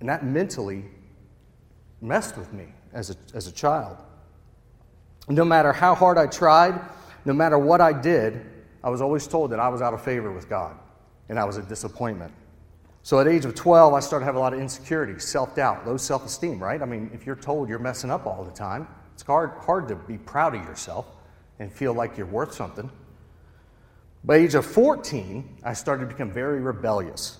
And 0.00 0.08
that 0.08 0.24
mentally 0.24 0.84
messed 2.00 2.38
with 2.38 2.52
me 2.52 2.66
as 2.94 3.10
a, 3.10 3.16
as 3.34 3.46
a 3.46 3.52
child. 3.52 3.98
No 5.28 5.44
matter 5.44 5.72
how 5.72 5.94
hard 5.94 6.16
I 6.16 6.26
tried, 6.26 6.80
no 7.26 7.34
matter 7.34 7.58
what 7.58 7.82
I 7.82 7.92
did, 7.92 8.46
I 8.82 8.88
was 8.88 9.02
always 9.02 9.26
told 9.26 9.52
that 9.52 9.60
I 9.60 9.68
was 9.68 9.82
out 9.82 9.92
of 9.92 10.02
favor 10.02 10.32
with 10.32 10.48
God 10.48 10.76
and 11.28 11.38
I 11.38 11.44
was 11.44 11.58
a 11.58 11.62
disappointment. 11.62 12.32
So 13.02 13.18
at 13.18 13.26
age 13.26 13.44
of 13.44 13.54
12, 13.54 13.94
I 13.94 14.00
started 14.00 14.24
to 14.24 14.26
have 14.26 14.36
a 14.36 14.40
lot 14.40 14.52
of 14.52 14.60
insecurity, 14.60 15.18
self-doubt, 15.18 15.86
low 15.86 15.96
self-esteem, 15.96 16.62
right? 16.62 16.82
I 16.82 16.84
mean, 16.84 17.10
if 17.14 17.24
you're 17.26 17.36
told 17.36 17.68
you're 17.68 17.78
messing 17.78 18.10
up 18.10 18.26
all 18.26 18.44
the 18.44 18.52
time, 18.52 18.86
it's 19.14 19.22
hard, 19.22 19.50
hard 19.58 19.88
to 19.88 19.96
be 19.96 20.18
proud 20.18 20.54
of 20.54 20.62
yourself 20.64 21.06
and 21.58 21.72
feel 21.72 21.94
like 21.94 22.16
you're 22.16 22.26
worth 22.26 22.54
something. 22.54 22.90
By 24.22 24.36
age 24.36 24.54
of 24.54 24.66
14, 24.66 25.58
I 25.64 25.72
started 25.72 26.02
to 26.02 26.06
become 26.08 26.30
very 26.30 26.60
rebellious. 26.60 27.38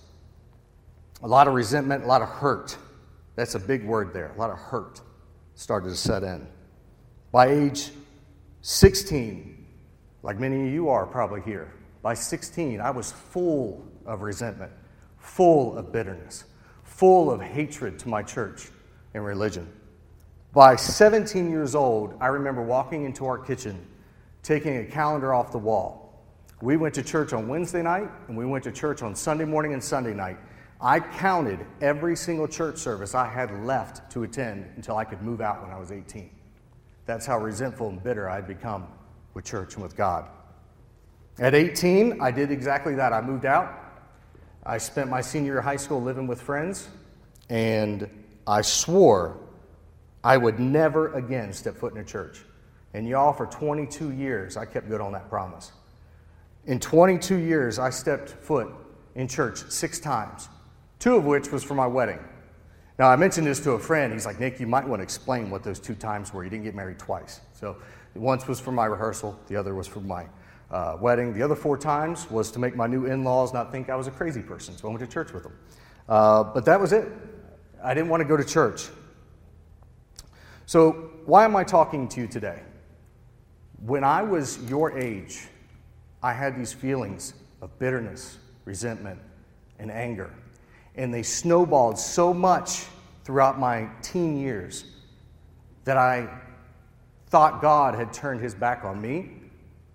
A 1.23 1.29
lot 1.29 1.47
of 1.47 1.55
resentment, 1.55 2.05
a 2.05 2.07
lot 2.07 2.23
of 2.23 2.29
hurt. 2.29 2.77
That's 3.37 3.55
a 3.55 3.59
big 3.59 3.85
word 3.85 4.15
there. 4.15 4.33
A 4.35 4.39
lot 4.39 4.51
of 4.51 4.59
hurt 4.59 5.03
started 5.55 5.91
to 5.91 5.97
set 5.97 6.23
in. 6.23 6.47
By 7.33 7.49
age 7.49 7.91
16, 8.63 9.67
like 10.23 10.39
many 10.39 10.67
of 10.67 10.73
you 10.73 10.89
are 10.89 11.07
probably 11.07 11.43
here, 11.43 11.73
by 12.03 12.15
16, 12.15 12.81
I 12.81 12.91
was 12.91 13.13
full 13.13 13.87
of 14.07 14.23
resentment, 14.23 14.73
full 15.21 15.79
of 15.79 15.93
bitterness, 15.93 16.45
full 16.83 17.31
of 17.31 17.41
hatred 17.41 17.99
to 18.01 18.09
my 18.09 18.23
church 18.23 18.69
and 19.15 19.25
religion. 19.25 19.71
By 20.53 20.75
17 20.75 21.49
years 21.49 21.77
old, 21.77 22.15
I 22.21 22.27
remember 22.27 22.63
walking 22.63 23.05
into 23.05 23.25
our 23.27 23.39
kitchen, 23.39 23.87
taking 24.43 24.79
a 24.79 24.85
calendar 24.85 25.33
off 25.33 25.53
the 25.53 25.59
wall. 25.59 26.25
We 26.61 26.77
went 26.77 26.95
to 26.97 27.03
church 27.03 27.33
on 27.33 27.47
Wednesday 27.47 27.83
night, 27.83 28.11
and 28.27 28.37
we 28.37 28.45
went 28.45 28.65
to 28.65 28.73
church 28.73 29.03
on 29.03 29.15
Sunday 29.15 29.45
morning 29.45 29.73
and 29.73 29.83
Sunday 29.83 30.13
night. 30.13 30.39
I 30.81 30.99
counted 30.99 31.65
every 31.81 32.17
single 32.17 32.49
church 32.49 32.79
service 32.79 33.15
I 33.15 33.29
had 33.29 33.65
left 33.65 34.11
to 34.13 34.25
attend 34.25 34.67
until 34.77 34.97
I 34.97 35.05
could 35.05 35.23
move 35.23 35.41
out 35.41 35.63
when 35.63 35.71
I 35.71 35.79
was 35.79 35.93
18. 35.93 36.31
That's 37.07 37.27
how 37.27 37.39
resentful 37.39 37.89
and 37.89 38.03
bitter 38.03 38.29
I'd 38.29 38.47
become 38.47 38.89
with 39.35 39.45
church 39.45 39.75
and 39.75 39.83
with 39.83 39.97
God. 39.97 40.29
At 41.39 41.55
18, 41.55 42.21
I 42.21 42.31
did 42.31 42.51
exactly 42.51 42.95
that. 42.97 43.13
I 43.13 43.21
moved 43.21 43.47
out. 43.47 43.80
I 44.65 44.79
spent 44.79 45.09
my 45.09 45.21
senior 45.21 45.53
year 45.53 45.59
of 45.59 45.65
high 45.65 45.77
school 45.77 46.03
living 46.03 46.27
with 46.27 46.41
friends, 46.41 46.89
and 47.49 48.09
I 48.47 48.63
swore 48.63 49.39
I 50.23 50.37
would 50.37 50.59
never 50.59 51.15
again 51.15 51.53
step 51.53 51.77
foot 51.77 51.95
in 51.95 52.01
a 52.01 52.05
church. 52.05 52.45
And 52.93 53.09
y'all, 53.09 53.33
for 53.33 53.47
22 53.47 54.13
years, 54.13 54.57
I 54.57 54.67
kept 54.67 54.89
good 54.89 55.01
on 55.01 55.13
that 55.13 55.31
promise. 55.31 55.73
In 56.67 56.79
22 56.79 57.37
years, 57.37 57.79
I 57.79 57.89
stepped 57.91 58.31
foot 58.31 58.69
in 59.15 59.29
church 59.29 59.59
six 59.71 59.99
times 59.99 60.49
two 61.01 61.17
of 61.17 61.25
which 61.25 61.51
was 61.51 61.65
for 61.65 61.75
my 61.75 61.87
wedding. 61.87 62.19
Now, 62.99 63.09
I 63.09 63.17
mentioned 63.17 63.47
this 63.47 63.59
to 63.61 63.73
a 63.73 63.79
friend. 63.79 64.13
He's 64.13 64.27
like, 64.27 64.39
Nick, 64.39 64.61
you 64.61 64.67
might 64.67 64.87
want 64.87 65.01
to 65.01 65.03
explain 65.03 65.51
what 65.51 65.65
those 65.65 65.81
two 65.81 65.95
times 65.95 66.33
were. 66.33 66.45
You 66.45 66.51
didn't 66.51 66.65
get 66.65 66.75
married 66.75 66.99
twice. 66.99 67.41
So, 67.55 67.79
once 68.15 68.47
was 68.47 68.61
for 68.61 68.73
my 68.73 68.85
rehearsal, 68.85 69.39
the 69.47 69.57
other 69.57 69.75
was 69.75 69.87
for 69.87 70.01
my 70.01 70.27
uh, 70.71 70.97
wedding. 71.01 71.33
The 71.33 71.43
other 71.43 71.55
four 71.55 71.77
times 71.77 72.31
was 72.31 72.51
to 72.53 72.59
make 72.59 72.77
my 72.77 72.87
new 72.87 73.07
in 73.07 73.25
laws 73.25 73.53
not 73.53 73.73
think 73.73 73.91
I 73.91 73.97
was 73.97 74.07
a 74.07 74.11
crazy 74.11 74.43
person. 74.43 74.77
So, 74.77 74.89
I 74.89 74.91
went 74.91 75.01
to 75.01 75.07
church 75.07 75.33
with 75.33 75.43
them. 75.43 75.53
Uh, 76.09 76.45
but 76.45 76.65
that 76.65 76.81
was 76.81 76.93
it. 76.93 77.09
I 77.83 77.95
didn't 77.95 78.09
want 78.09 78.21
to 78.21 78.29
go 78.29 78.37
to 78.37 78.45
church. 78.45 78.89
So, 80.67 81.11
why 81.27 81.45
am 81.45 81.57
I 81.57 81.65
talking 81.65 82.09
to 82.09 82.21
you 82.21 82.27
today? 82.27 82.61
When 83.85 84.05
I 84.05 84.23
was 84.23 84.59
your 84.69 84.99
age, 84.99 85.49
I 86.23 86.33
had 86.33 86.57
these 86.57 86.73
feelings 86.73 87.35
of 87.63 87.79
bitterness, 87.79 88.39
resentment, 88.65 89.19
and 89.79 89.91
anger 89.91 90.31
and 91.01 91.13
they 91.15 91.23
snowballed 91.23 91.99
so 91.99 92.35
much 92.35 92.85
throughout 93.25 93.59
my 93.59 93.89
teen 94.03 94.39
years 94.39 94.85
that 95.85 95.97
I 95.97 96.29
thought 97.29 97.63
God 97.63 97.95
had 97.95 98.13
turned 98.13 98.41
his 98.41 98.55
back 98.55 98.85
on 98.85 99.01
me, 99.01 99.31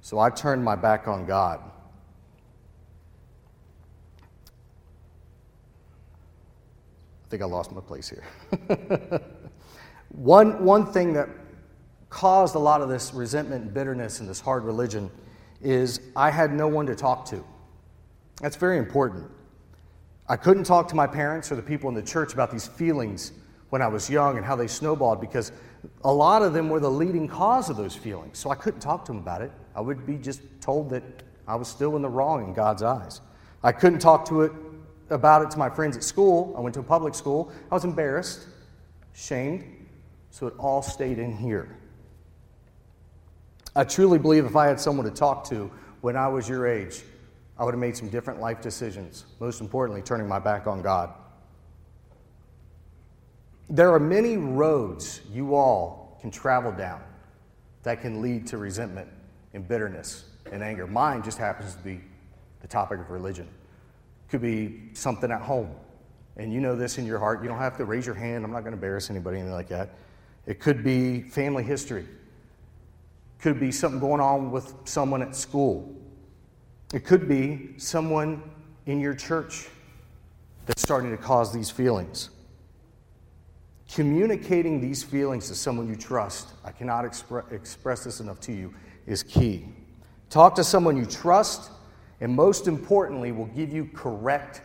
so 0.06 0.20
I 0.20 0.30
turned 0.30 0.64
my 0.64 0.76
back 0.76 1.08
on 1.08 1.26
God. 1.26 1.60
I 7.26 7.30
think 7.30 7.42
I 7.42 7.46
lost 7.46 7.72
my 7.72 7.82
place 7.82 8.08
here. 8.08 8.24
one, 10.10 10.64
one 10.64 10.86
thing 10.86 11.14
that 11.14 11.28
caused 12.12 12.54
a 12.54 12.60
lot 12.60 12.84
of 12.84 12.90
this 12.90 13.16
resentment 13.16 13.64
and 13.64 13.74
bitterness 13.74 14.20
and 14.20 14.30
this 14.30 14.40
hard 14.40 14.64
religion 14.64 15.10
is 15.60 16.00
I 16.16 16.30
had 16.30 16.54
no 16.54 16.68
one 16.68 16.86
to 16.86 16.94
talk 16.94 17.26
to. 17.30 17.44
That's 18.42 18.58
very 18.58 18.78
important. 18.78 19.26
I 20.30 20.36
couldn't 20.36 20.66
talk 20.66 20.88
to 20.90 20.96
my 20.96 21.08
parents 21.08 21.52
or 21.52 21.56
the 21.56 21.64
people 21.64 21.90
in 21.90 21.96
the 21.96 22.04
church 22.04 22.32
about 22.32 22.52
these 22.52 22.68
feelings 22.68 23.32
when 23.72 23.82
I 23.82 23.88
was 23.88 24.08
young 24.08 24.38
and 24.38 24.46
how 24.46 24.56
they 24.56 24.68
snowballed 24.68 25.20
because 25.20 25.52
a 26.04 26.14
lot 26.14 26.44
of 26.44 26.54
them 26.54 26.70
were 26.70 26.80
the 26.80 26.92
leading 26.92 27.28
cause 27.28 27.72
of 27.72 27.78
those 27.78 27.96
feelings. 27.96 28.38
So 28.38 28.52
I 28.52 28.56
couldn't 28.56 28.82
talk 28.82 29.04
to 29.06 29.12
them 29.12 29.20
about 29.20 29.42
it. 29.42 29.52
I 29.76 29.82
would 29.82 30.06
be 30.06 30.16
just 30.16 30.42
told 30.62 30.90
that 30.92 31.04
I 31.48 31.56
was 31.56 31.68
still 31.68 31.96
in 31.96 32.02
the 32.02 32.10
wrong 32.10 32.48
in 32.48 32.54
God's 32.54 32.82
eyes. 32.82 33.22
I 33.64 33.72
couldn't 33.72 34.00
talk 34.00 34.26
to 34.30 34.42
it 34.42 34.52
about 35.10 35.42
it 35.42 35.52
to 35.52 35.60
my 35.60 35.70
friends 35.70 35.98
at 35.98 36.04
school. 36.04 36.54
I 36.58 36.62
went 36.62 36.74
to 36.76 36.80
a 36.80 36.84
public 36.84 37.14
school. 37.14 37.52
I 37.72 37.76
was 37.76 37.84
embarrassed, 37.84 38.48
shamed, 39.14 39.66
so 40.32 40.48
it 40.48 40.54
all 40.58 40.82
stayed 40.82 41.20
in 41.20 41.36
here. 41.36 41.78
I 43.76 43.84
truly 43.84 44.18
believe 44.18 44.46
if 44.46 44.56
I 44.56 44.68
had 44.68 44.80
someone 44.80 45.06
to 45.06 45.12
talk 45.12 45.44
to 45.50 45.70
when 46.02 46.16
I 46.16 46.28
was 46.28 46.48
your 46.48 46.66
age, 46.66 47.04
I 47.58 47.66
would 47.66 47.74
have 47.74 47.80
made 47.80 47.98
some 47.98 48.10
different 48.10 48.40
life 48.40 48.62
decisions, 48.62 49.26
most 49.40 49.62
importantly, 49.62 50.02
turning 50.02 50.28
my 50.28 50.40
back 50.40 50.68
on 50.68 50.82
God. 50.82 51.14
There 53.70 53.94
are 53.94 54.00
many 54.00 54.38
roads 54.38 55.22
you 55.32 55.56
all 55.56 56.18
can 56.22 56.32
travel 56.32 56.72
down 56.72 57.02
that 57.84 58.02
can 58.02 58.22
lead 58.22 58.48
to 58.48 58.58
resentment 58.58 59.10
and 59.56 59.68
bitterness 59.68 60.26
and 60.52 60.62
anger. 60.62 60.86
Mine 60.86 61.24
just 61.24 61.40
happens 61.40 61.74
to 61.74 61.82
be 61.82 62.02
the 62.62 62.68
topic 62.68 63.00
of 63.00 63.10
religion. 63.10 63.48
Could 64.30 64.42
be 64.42 64.90
something 64.94 65.32
at 65.32 65.42
home. 65.42 65.72
And 66.38 66.54
you 66.54 66.60
know 66.60 66.76
this 66.76 66.98
in 66.98 67.06
your 67.06 67.18
heart. 67.18 67.42
You 67.42 67.48
don't 67.48 67.58
have 67.58 67.78
to 67.78 67.86
raise 67.86 68.06
your 68.06 68.16
hand. 68.16 68.44
I'm 68.44 68.52
not 68.52 68.62
going 68.62 68.74
to 68.74 68.78
embarrass 68.78 69.10
anybody, 69.10 69.38
anything 69.38 69.54
like 69.54 69.70
that. 69.70 69.96
It 70.46 70.60
could 70.60 70.84
be 70.84 71.22
family 71.22 71.64
history. 71.64 72.06
Could 73.40 73.60
be 73.60 73.72
something 73.72 74.00
going 74.00 74.22
on 74.22 74.52
with 74.52 74.74
someone 74.84 75.22
at 75.22 75.36
school. 75.36 75.96
It 76.94 77.06
could 77.06 77.28
be 77.28 77.70
someone 77.78 78.44
in 78.86 79.00
your 79.00 79.16
church 79.16 79.68
that's 80.66 80.82
starting 80.82 81.12
to 81.12 81.18
cause 81.18 81.54
these 81.54 81.70
feelings. 81.70 82.30
Communicating 83.92 84.82
these 84.82 85.04
feelings 85.04 85.48
to 85.48 85.56
someone 85.56 85.88
you 85.88 85.96
trust, 85.96 86.50
I 86.64 86.72
cannot 86.72 87.06
expre- 87.06 87.50
express 87.52 88.04
this 88.04 88.20
enough 88.20 88.40
to 88.42 88.52
you, 88.52 88.74
is 89.06 89.24
key. 89.24 89.68
Talk 90.30 90.56
to 90.56 90.64
someone 90.64 90.98
you 90.98 91.06
trust, 91.06 91.72
and 92.22 92.36
most 92.36 92.68
importantly, 92.68 93.32
will 93.32 93.46
give 93.48 93.72
you 93.72 93.90
correct 93.94 94.62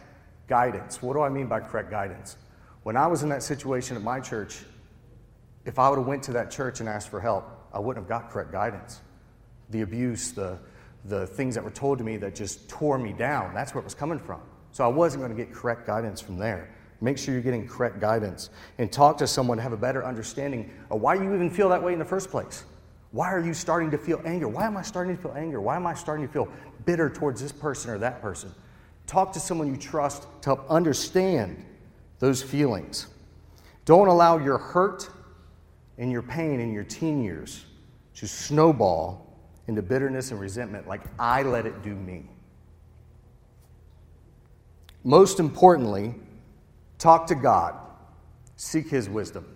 guidance. 0.49 1.03
What 1.03 1.15
do 1.15 1.21
I 1.21 1.29
mean 1.29 1.47
by 1.47 1.61
correct 1.61 1.91
guidance? 1.91 2.37
When 2.83 2.97
I 2.97 3.07
was 3.07 3.23
in 3.23 3.29
that 3.29 3.43
situation 3.43 3.97
at 3.97 4.03
my 4.03 4.21
church, 4.21 4.65
If 5.65 5.79
I 5.79 5.89
would 5.89 5.99
have 5.99 6.07
went 6.07 6.23
to 6.25 6.33
that 6.33 6.51
church 6.51 6.81
and 6.81 6.89
asked 6.89 7.11
for 7.11 7.21
help, 7.21 7.45
I 7.73 7.79
wouldn't 7.79 8.05
have 8.05 8.09
got 8.09 8.31
correct 8.31 8.51
guidance. 8.53 9.01
The 9.71 9.83
abuse, 9.83 10.33
the, 10.33 10.59
the 11.05 11.27
things 11.27 11.55
that 11.55 11.63
were 11.63 11.71
told 11.71 11.99
to 11.99 12.05
me 12.05 12.17
that 12.17 12.35
just 12.35 12.69
tore 12.69 12.99
me 12.99 13.13
down, 13.13 13.55
that's 13.55 13.75
where 13.75 13.81
it 13.81 13.85
was 13.85 13.95
coming 13.95 14.19
from. 14.19 14.41
So 14.73 14.85
I 14.85 14.89
wasn't 14.89 15.23
going 15.23 15.37
to 15.37 15.45
get 15.45 15.53
correct 15.53 15.87
guidance 15.87 16.21
from 16.21 16.39
there. 16.39 16.71
Make 17.01 17.19
sure 17.19 17.33
you're 17.35 17.43
getting 17.43 17.67
correct 17.67 18.01
guidance 18.01 18.51
and 18.79 18.91
talk 18.91 19.19
to 19.19 19.27
someone 19.27 19.57
to 19.59 19.63
have 19.63 19.73
a 19.73 19.77
better 19.77 20.05
understanding 20.05 20.71
of 20.91 21.01
why 21.01 21.15
you 21.15 21.35
even 21.35 21.51
feel 21.51 21.69
that 21.71 21.83
way 21.83 21.93
in 21.93 21.99
the 21.99 22.05
first 22.05 22.31
place. 22.31 22.65
Why 23.13 23.33
are 23.33 23.41
you 23.41 23.55
starting 23.55 23.91
to 23.91 23.99
feel 23.99 24.21
anger? 24.25 24.49
Why 24.49 24.67
am 24.67 24.77
I 24.77 24.83
starting 24.83 25.17
to 25.17 25.23
feel 25.23 25.35
anger? 25.37 25.61
Why 25.61 25.77
am 25.77 25.87
I 25.87 25.95
starting 25.95 26.27
to 26.27 26.33
feel 26.33 26.49
bitter 26.87 27.11
towards 27.11 27.43
this 27.43 27.53
person 27.53 27.91
or 27.91 27.99
that 27.99 28.23
person? 28.23 28.53
Talk 29.07 29.33
to 29.33 29.41
someone 29.41 29.69
you 29.69 29.77
trust 29.77 30.23
to 30.43 30.49
help 30.51 30.71
understand 30.71 31.65
those 32.21 32.43
feelings. 32.43 33.09
Don't 33.85 34.07
allow 34.07 34.39
your 34.39 34.59
hurt 34.59 35.11
and 35.99 36.13
your 36.13 36.23
pain 36.23 36.61
in 36.61 36.73
your 36.73 36.85
teen 36.85 37.23
years 37.23 37.65
to 38.15 38.29
snowball 38.29 39.27
into 39.67 39.83
bitterness 39.83 40.31
and 40.31 40.41
resentment 40.41 40.87
like 40.87 41.01
I 41.19 41.43
let 41.43 41.67
it 41.67 41.83
do 41.83 41.95
me. 41.95 42.25
Most 45.03 45.41
importantly, 45.41 46.15
talk 46.99 47.27
to 47.29 47.35
God, 47.35 47.75
seek 48.57 48.89
His 48.89 49.09
wisdom. 49.09 49.47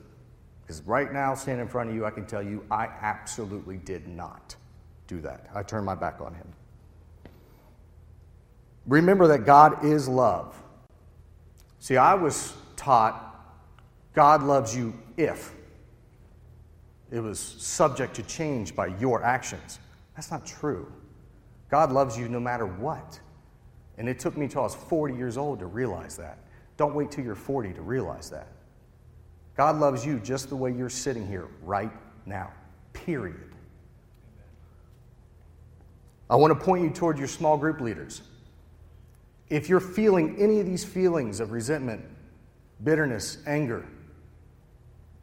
Because 0.64 0.82
right 0.82 1.12
now, 1.12 1.34
standing 1.34 1.62
in 1.62 1.68
front 1.68 1.90
of 1.90 1.94
you, 1.96 2.06
I 2.06 2.10
can 2.10 2.24
tell 2.24 2.42
you 2.42 2.64
I 2.70 2.86
absolutely 2.86 3.76
did 3.76 4.08
not 4.08 4.56
do 5.06 5.20
that. 5.20 5.48
I 5.54 5.62
turned 5.62 5.84
my 5.84 5.94
back 5.94 6.20
on 6.20 6.34
Him. 6.34 6.48
Remember 8.86 9.26
that 9.28 9.44
God 9.44 9.84
is 9.84 10.08
love. 10.08 10.56
See, 11.80 11.96
I 11.96 12.14
was 12.14 12.54
taught 12.76 13.34
God 14.14 14.42
loves 14.42 14.74
you 14.74 14.94
if 15.16 15.52
it 17.10 17.20
was 17.20 17.38
subject 17.38 18.14
to 18.14 18.22
change 18.22 18.74
by 18.74 18.86
your 18.86 19.22
actions. 19.22 19.78
That's 20.16 20.30
not 20.30 20.46
true. 20.46 20.90
God 21.70 21.92
loves 21.92 22.16
you 22.16 22.28
no 22.28 22.40
matter 22.40 22.66
what. 22.66 23.18
And 23.98 24.08
it 24.08 24.18
took 24.18 24.36
me 24.36 24.48
till 24.48 24.60
I 24.60 24.64
was 24.64 24.74
40 24.74 25.14
years 25.14 25.36
old 25.36 25.58
to 25.58 25.66
realize 25.66 26.16
that. 26.16 26.38
Don't 26.76 26.94
wait 26.94 27.10
till 27.10 27.24
you're 27.24 27.34
40 27.34 27.72
to 27.74 27.82
realize 27.82 28.30
that. 28.30 28.48
God 29.56 29.78
loves 29.78 30.04
you 30.04 30.18
just 30.18 30.48
the 30.48 30.56
way 30.56 30.72
you're 30.72 30.90
sitting 30.90 31.26
here 31.26 31.48
right 31.62 31.92
now, 32.26 32.52
period. 32.92 33.52
I 36.28 36.36
want 36.36 36.58
to 36.58 36.64
point 36.64 36.82
you 36.82 36.90
toward 36.90 37.18
your 37.18 37.28
small 37.28 37.56
group 37.56 37.80
leaders. 37.80 38.22
If 39.50 39.68
you're 39.68 39.80
feeling 39.80 40.36
any 40.38 40.58
of 40.58 40.66
these 40.66 40.84
feelings 40.84 41.38
of 41.38 41.52
resentment, 41.52 42.02
bitterness, 42.82 43.38
anger, 43.46 43.86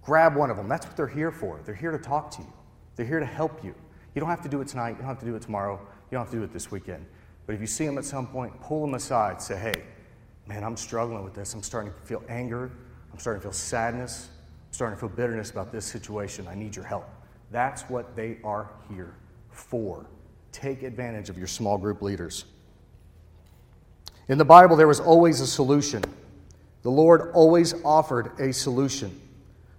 grab 0.02 0.36
one 0.36 0.50
of 0.50 0.58
them. 0.58 0.70
That's 0.70 0.86
what 0.86 0.96
they're 0.96 1.08
here 1.08 1.32
for. 1.32 1.60
They're 1.66 1.76
here 1.76 1.92
to 1.92 1.98
talk 1.98 2.32
to 2.32 2.42
you, 2.42 2.54
they're 2.96 3.06
here 3.06 3.20
to 3.20 3.26
help 3.26 3.64
you. 3.64 3.76
You 4.14 4.20
don't 4.20 4.30
have 4.30 4.42
to 4.44 4.50
do 4.50 4.62
it 4.62 4.68
tonight, 4.68 4.92
you 4.92 4.96
don't 4.98 5.06
have 5.06 5.20
to 5.20 5.26
do 5.26 5.36
it 5.36 5.42
tomorrow, 5.42 5.80
you 5.80 6.18
don't 6.18 6.22
have 6.22 6.32
to 6.32 6.38
do 6.38 6.44
it 6.44 6.54
this 6.54 6.72
weekend. 6.72 7.06
But 7.46 7.56
if 7.56 7.62
you 7.62 7.68
see 7.68 7.86
them 7.86 7.98
at 7.98 8.06
some 8.06 8.28
point, 8.28 8.60
pull 8.62 8.82
them 8.82 8.94
aside. 8.94 9.42
Say, 9.42 9.58
hey, 9.58 9.84
man, 10.48 10.64
I'm 10.64 10.78
struggling 10.78 11.24
with 11.24 11.34
this. 11.34 11.54
I'm 11.54 11.64
starting 11.64 11.92
to 11.92 12.00
feel 12.02 12.24
anger. 12.30 12.72
I'm 13.12 13.20
starting 13.20 13.42
to 13.42 13.48
feel 13.48 13.54
sadness. 13.54 14.30
I'm 14.70 14.74
starting 14.74 14.98
to 14.98 15.00
feel 15.00 15.10
bitterness 15.10 15.52
about 15.52 15.72
this 15.72 15.86
situation. 15.86 16.48
I 16.48 16.56
need 16.56 16.76
your 16.76 16.86
help. 16.86 17.10
That's 17.52 17.84
what 17.84 18.16
they 18.16 18.38
are 18.44 18.70
here 18.90 19.14
for. 19.52 20.06
Take 20.52 20.84
advantage 20.84 21.30
of 21.30 21.38
your 21.38 21.48
small 21.48 21.78
group 21.78 22.02
leaders. 22.02 22.46
In 24.28 24.38
the 24.38 24.46
Bible, 24.46 24.76
there 24.76 24.88
was 24.88 25.00
always 25.00 25.42
a 25.42 25.48
solution. 25.48 26.04
The 26.84 26.92
Lord 26.92 27.32
always 27.34 27.74
offered 27.84 28.40
a 28.40 28.54
solution. 28.54 29.20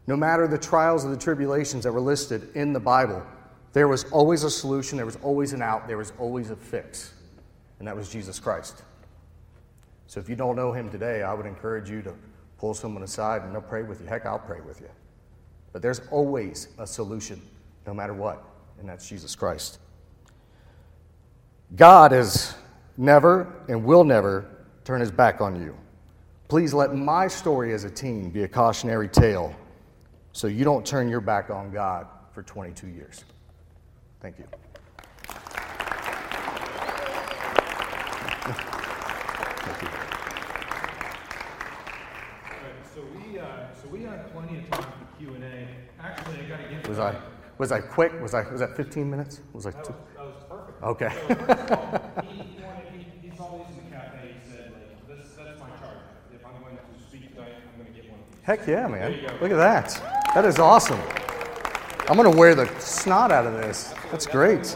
No 0.07 0.17
matter 0.17 0.47
the 0.47 0.59
trials 0.59 1.05
or 1.05 1.11
the 1.11 1.17
tribulations 1.17 1.85
that 1.85 1.93
were 1.93 2.01
listed 2.01 2.55
in 2.55 2.73
the 2.73 2.81
Bible, 2.81 3.25
there 3.73 3.89
was 3.89 4.05
always 4.11 4.45
a 4.45 4.51
solution, 4.51 4.97
there 4.97 5.07
was 5.07 5.17
always 5.23 5.53
an 5.53 5.63
out, 5.63 5.87
there 5.87 5.97
was 5.97 6.13
always 6.19 6.51
a 6.51 6.57
fix 6.57 7.15
and 7.83 7.89
that 7.89 7.97
was 7.97 8.09
Jesus 8.09 8.39
Christ. 8.39 8.85
So 10.07 10.21
if 10.21 10.29
you 10.29 10.37
don't 10.37 10.55
know 10.55 10.71
him 10.71 10.89
today, 10.89 11.25
I 11.25 11.35
would 11.35 11.47
encourage 11.47 11.91
you 11.91 12.01
to 12.03 12.15
pull 12.63 12.75
someone 12.75 13.03
aside 13.03 13.43
and 13.43 13.53
they'll 13.53 13.61
pray 13.61 13.83
with 13.83 14.01
you. 14.01 14.07
Heck, 14.07 14.25
I'll 14.25 14.39
pray 14.39 14.61
with 14.61 14.81
you. 14.81 14.89
But 15.73 15.83
there's 15.83 16.01
always 16.13 16.69
a 16.79 16.87
solution, 16.87 17.43
no 17.89 17.93
matter 17.93 18.15
what, 18.15 18.45
and 18.79 18.89
that's 18.89 19.09
Jesus 19.09 19.35
Christ. 19.35 19.81
God 21.75 22.13
has 22.13 22.55
never 22.97 23.53
and 23.69 23.85
will 23.85 24.05
never 24.05 24.47
turn 24.85 25.01
his 25.01 25.11
back 25.11 25.41
on 25.41 25.61
you. 25.61 25.77
Please 26.47 26.73
let 26.73 26.95
my 26.95 27.27
story 27.27 27.75
as 27.75 27.83
a 27.83 27.91
teen 27.91 28.31
be 28.31 28.45
a 28.45 28.49
cautionary 28.49 29.09
tale 29.09 29.53
so 30.31 30.47
you 30.47 30.65
don't 30.65 30.87
turn 30.87 31.09
your 31.09 31.21
back 31.21 31.51
on 31.51 31.73
God 31.73 32.07
for 32.33 32.45
22 32.45 32.87
years. 32.87 33.25
Thank 34.21 34.39
you. 34.39 34.45
So 42.95 43.01
we, 43.01 43.39
uh, 43.39 43.73
so 43.81 43.89
we 43.89 44.02
have 44.17 44.33
plenty 44.33 44.59
of 44.59 44.71
time 44.71 44.83
for 44.83 45.19
Q 45.19 45.35
and 45.35 45.45
A. 45.45 45.69
Actually, 46.01 46.41
I 46.41 46.49
gotta 46.49 46.69
give. 46.69 46.89
Was 46.89 46.99
I 46.99 47.17
was 47.59 47.73
I 47.73 47.81
quick? 47.81 48.21
Was 48.21 48.35
I 48.35 48.51
was 48.51 48.61
that 48.61 48.77
15 48.77 49.11
minutes? 49.11 49.41
Was 49.53 49.67
I 49.67 49.71
That 49.71 49.79
was, 49.79 49.89
that 50.17 50.25
was 50.25 50.35
perfect. 50.49 50.83
Okay. 50.83 51.09
So 51.29 51.35
first 51.35 51.71
of 51.71 51.79
all, 51.79 52.23
he, 52.23 52.37
he 52.37 52.63
wanted, 52.63 52.87
he, 52.93 53.29
he 53.29 53.37
saw 53.37 53.59
these 53.59 53.77
in 53.79 53.85
the 53.85 53.97
cafe, 53.97 54.35
he 54.43 54.51
said, 54.51 54.73
like, 54.73 55.19
this, 55.19 55.29
that's 55.37 55.61
my 55.61 55.69
charge. 55.79 55.99
If 56.35 56.45
I'm 56.45 56.61
going 56.63 56.77
to 56.77 57.03
speak 57.07 57.35
tonight, 57.35 57.53
I'm 57.73 57.83
gonna 57.83 57.95
get 57.95 58.11
one 58.11 58.21
of 58.21 58.27
these. 58.31 58.41
Heck 58.43 58.67
yeah, 58.67 58.89
man. 58.89 59.13
There 59.13 59.21
you 59.21 59.29
go. 59.29 59.35
Look 59.41 59.53
at 59.53 59.57
that. 59.57 60.35
That 60.35 60.45
is 60.45 60.59
awesome. 60.59 61.01
I'm 62.09 62.17
going 62.17 62.31
to 62.31 62.37
wear 62.37 62.55
the 62.55 62.67
snot 62.81 63.31
out 63.31 63.47
of 63.47 63.55
this. 63.55 63.95
That's 64.11 64.27
great. 64.27 64.63
That's 64.65 64.75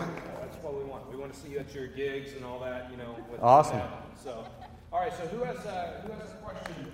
what 0.62 0.74
we 0.74 0.84
want. 0.84 1.10
We 1.10 1.16
want 1.16 1.32
to 1.32 1.38
see 1.38 1.48
you 1.48 1.58
at 1.58 1.74
your 1.74 1.88
gigs 1.88 2.34
and 2.34 2.44
all 2.44 2.60
that, 2.60 2.88
you 2.90 2.96
know. 2.96 3.16
Awesome. 3.42 3.82
So, 4.22 4.46
all 4.92 5.00
right, 5.00 5.12
so 5.12 5.26
who 5.26 5.42
has, 5.42 5.56
uh, 5.66 6.02
who 6.06 6.12
has 6.12 6.30
a 6.30 6.36
question 6.36 6.92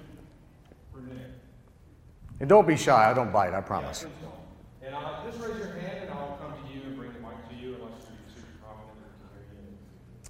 for 0.93 1.01
Nick? 1.03 1.19
And 2.43 2.49
don't 2.49 2.67
be 2.67 2.77
shy. 2.77 3.09
I 3.09 3.15
don't 3.15 3.33
bite, 3.33 3.55
I 3.55 3.61
promise. 3.61 4.05
And 4.83 4.93
uh, 4.97 5.25
just 5.25 5.41
raise 5.41 5.59
your 5.59 5.69
hand 5.77 5.99
and 6.03 6.11
I'll 6.11 6.37
come 6.43 6.53
to 6.53 6.75
you 6.75 6.83
and 6.83 6.97
bring 6.97 7.13
the 7.13 7.21
mic 7.21 7.49
to 7.51 7.55
you 7.55 7.77
unless 7.77 8.03
you're 8.09 8.35
super 8.35 8.49
confident 8.67 8.99
to 9.21 9.55
hear 9.55 9.63
you. 9.63 9.77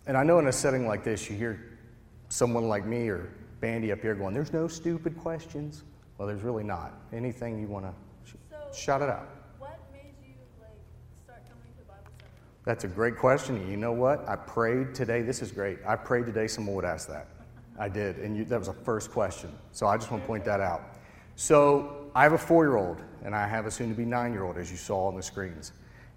And 0.07 0.19
I 0.19 0.23
know 0.23 0.39
in 0.39 0.47
a 0.47 0.53
setting 0.53 0.87
like 0.87 1.05
this, 1.05 1.31
you 1.31 1.39
hear 1.39 1.79
someone 2.29 2.69
like 2.69 2.85
me 2.85 3.09
or 3.09 3.33
Bandy 3.63 3.93
up 3.93 4.03
here 4.03 4.15
going, 4.15 4.35
There's 4.35 4.53
no 4.53 4.69
stupid 4.69 5.17
questions. 5.17 5.85
Well, 6.19 6.29
there's 6.29 6.43
really 6.43 6.65
not. 6.65 6.93
Anything 7.15 7.59
you 7.59 7.67
want 7.67 7.87
to 7.87 7.95
sh- 8.31 8.35
So- 8.51 8.79
shout 8.79 9.01
it 9.01 9.09
out. 9.09 9.29
What 9.59 9.81
made 9.91 10.13
you 10.23 10.35
like 10.61 10.69
start 11.25 11.41
coming 11.49 11.65
to 11.79 11.85
Bible 11.89 12.11
Center? 12.19 12.31
That's 12.67 12.85
a 12.85 12.89
great 12.89 13.17
question. 13.17 13.67
You 13.71 13.79
know 13.79 13.93
what? 13.93 14.29
I 14.29 14.37
prayed 14.37 14.95
today. 14.95 15.23
This 15.23 15.41
is 15.41 15.51
great. 15.51 15.79
I 15.87 15.97
prayed 15.97 16.27
today 16.27 16.47
someone 16.47 16.77
would 16.77 16.85
ask 16.85 17.09
that. 17.09 17.29
I 17.79 17.89
did. 17.89 18.19
And 18.19 18.37
you, 18.37 18.45
that 18.45 18.59
was 18.59 18.69
a 18.69 18.75
first 18.75 19.11
question. 19.11 19.51
So 19.71 19.87
I 19.87 19.97
just 19.97 20.11
want 20.11 20.23
to 20.23 20.27
point 20.27 20.45
that 20.45 20.61
out. 20.61 20.99
So 21.43 22.09
I 22.15 22.23
have 22.23 22.35
a 22.35 22.39
four 22.39 22.65
year 22.65 22.77
old, 22.77 23.03
and 23.25 23.35
I 23.35 23.49
have 23.49 23.67
a 23.67 23.71
soon 23.73 23.89
to 23.89 23.97
be 23.97 24.05
nine 24.05 24.33
year 24.33 24.45
old, 24.45 24.57
as 24.57 24.71
you 24.71 24.77
saw 24.77 25.09
on 25.09 25.17
the 25.17 25.23
screens. 25.25 25.73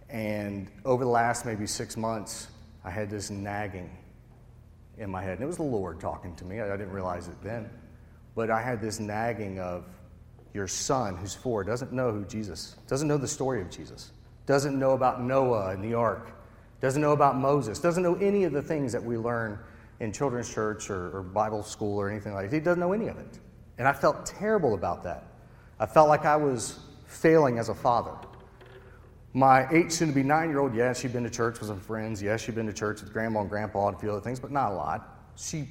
And 0.08 0.70
over 0.86 1.04
the 1.04 1.10
last 1.10 1.48
maybe 1.48 1.66
six 1.66 1.98
months, 1.98 2.50
I 2.84 2.92
had 2.92 3.10
this 3.10 3.32
nagging 3.32 3.90
in 5.00 5.10
my 5.10 5.24
head. 5.24 5.40
And 5.40 5.42
it 5.42 5.48
was 5.48 5.58
the 5.58 5.64
Lord 5.64 6.00
talking 6.00 6.36
to 6.36 6.46
me. 6.46 6.62
I, 6.62 6.70
didn't 6.78 6.92
realize 6.92 7.28
it 7.28 7.42
then. 7.42 7.72
But 8.36 8.52
I 8.52 8.62
had 8.62 8.80
this 8.80 9.00
nagging 9.00 9.60
of 9.60 9.86
your 10.54 10.68
son, 10.68 11.18
who's 11.18 11.34
four, 11.34 11.64
doesn't 11.64 11.92
know 11.92 12.12
who 12.12 12.24
Jesus, 12.26 12.76
doesn't 12.86 13.08
know 13.08 13.18
the 13.18 13.28
story 13.28 13.64
of 13.64 13.72
Jesus, 13.72 14.12
doesn't 14.46 14.78
know 14.78 14.92
about 14.92 15.24
Noah 15.24 15.72
and 15.72 15.84
the 15.84 15.96
ark, 15.96 16.34
doesn't 16.82 17.02
know 17.02 17.14
about 17.14 17.36
Moses, 17.36 17.80
doesn't 17.80 18.04
know 18.04 18.14
any 18.18 18.44
of 18.44 18.54
the 18.54 18.62
things 18.62 18.92
that 18.92 19.04
we 19.04 19.18
learn 19.18 19.58
in 20.02 20.12
children's 20.12 20.54
church 20.54 20.92
or, 20.92 21.18
or 21.18 21.24
Bible 21.24 21.64
school 21.64 21.98
or 21.98 22.12
anything 22.12 22.36
like 22.36 22.52
that. 22.52 22.56
He 22.56 22.62
doesn't 22.62 22.80
know 22.80 22.94
any 22.94 23.08
of 23.08 23.18
it. 23.18 23.40
And 23.78 23.88
I 23.88 23.94
felt 23.94 24.26
terrible 24.26 24.74
about 24.74 25.04
that. 25.04 25.24
I 25.80 25.86
felt 25.86 26.08
like 26.08 26.26
I 26.26 26.36
was 26.36 26.80
failing 27.06 27.60
as 27.60 27.70
a 27.70 27.76
father. 27.76 28.14
My 29.34 29.68
eight, 29.72 29.92
soon 29.92 30.08
to 30.08 30.14
be 30.14 30.24
nine 30.24 30.50
year 30.50 30.60
old, 30.60 30.74
yeah, 30.74 30.94
she'd 30.94 31.12
been 31.12 31.24
to 31.24 31.30
church 31.30 31.60
with 31.60 31.68
some 31.68 31.80
friends. 31.80 32.22
Yes, 32.22 32.42
she'd 32.42 32.56
been 32.56 32.68
to 32.68 32.74
church 32.74 33.02
with 33.02 33.12
grandma 33.12 33.42
and 33.42 33.50
grandpa 33.50 33.88
and 33.88 33.98
a 33.98 34.00
few 34.00 34.10
other 34.10 34.22
things, 34.22 34.40
but 34.40 34.52
not 34.52 34.72
a 34.72 34.76
lot. 34.76 35.20
She 35.36 35.68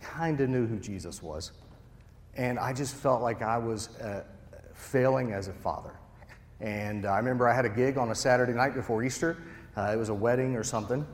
kind 0.00 0.40
of 0.40 0.48
knew 0.48 0.66
who 0.66 0.78
Jesus 0.78 1.20
was. 1.20 1.50
And 2.36 2.58
I 2.58 2.72
just 2.72 2.94
felt 2.94 3.20
like 3.20 3.42
I 3.42 3.58
was 3.58 3.88
uh, 3.98 4.22
failing 4.72 5.32
as 5.32 5.48
a 5.48 5.52
father. 5.52 5.90
And 6.60 7.06
I 7.06 7.16
remember 7.16 7.48
I 7.48 7.54
had 7.54 7.64
a 7.64 7.68
gig 7.68 7.98
on 7.98 8.10
a 8.10 8.14
Saturday 8.14 8.52
night 8.52 8.74
before 8.74 9.02
Easter. 9.02 9.36
Uh, 9.76 9.90
it 9.92 9.96
was 9.96 10.08
a 10.08 10.14
wedding 10.14 10.54
or 10.54 10.62
something. 10.62 11.04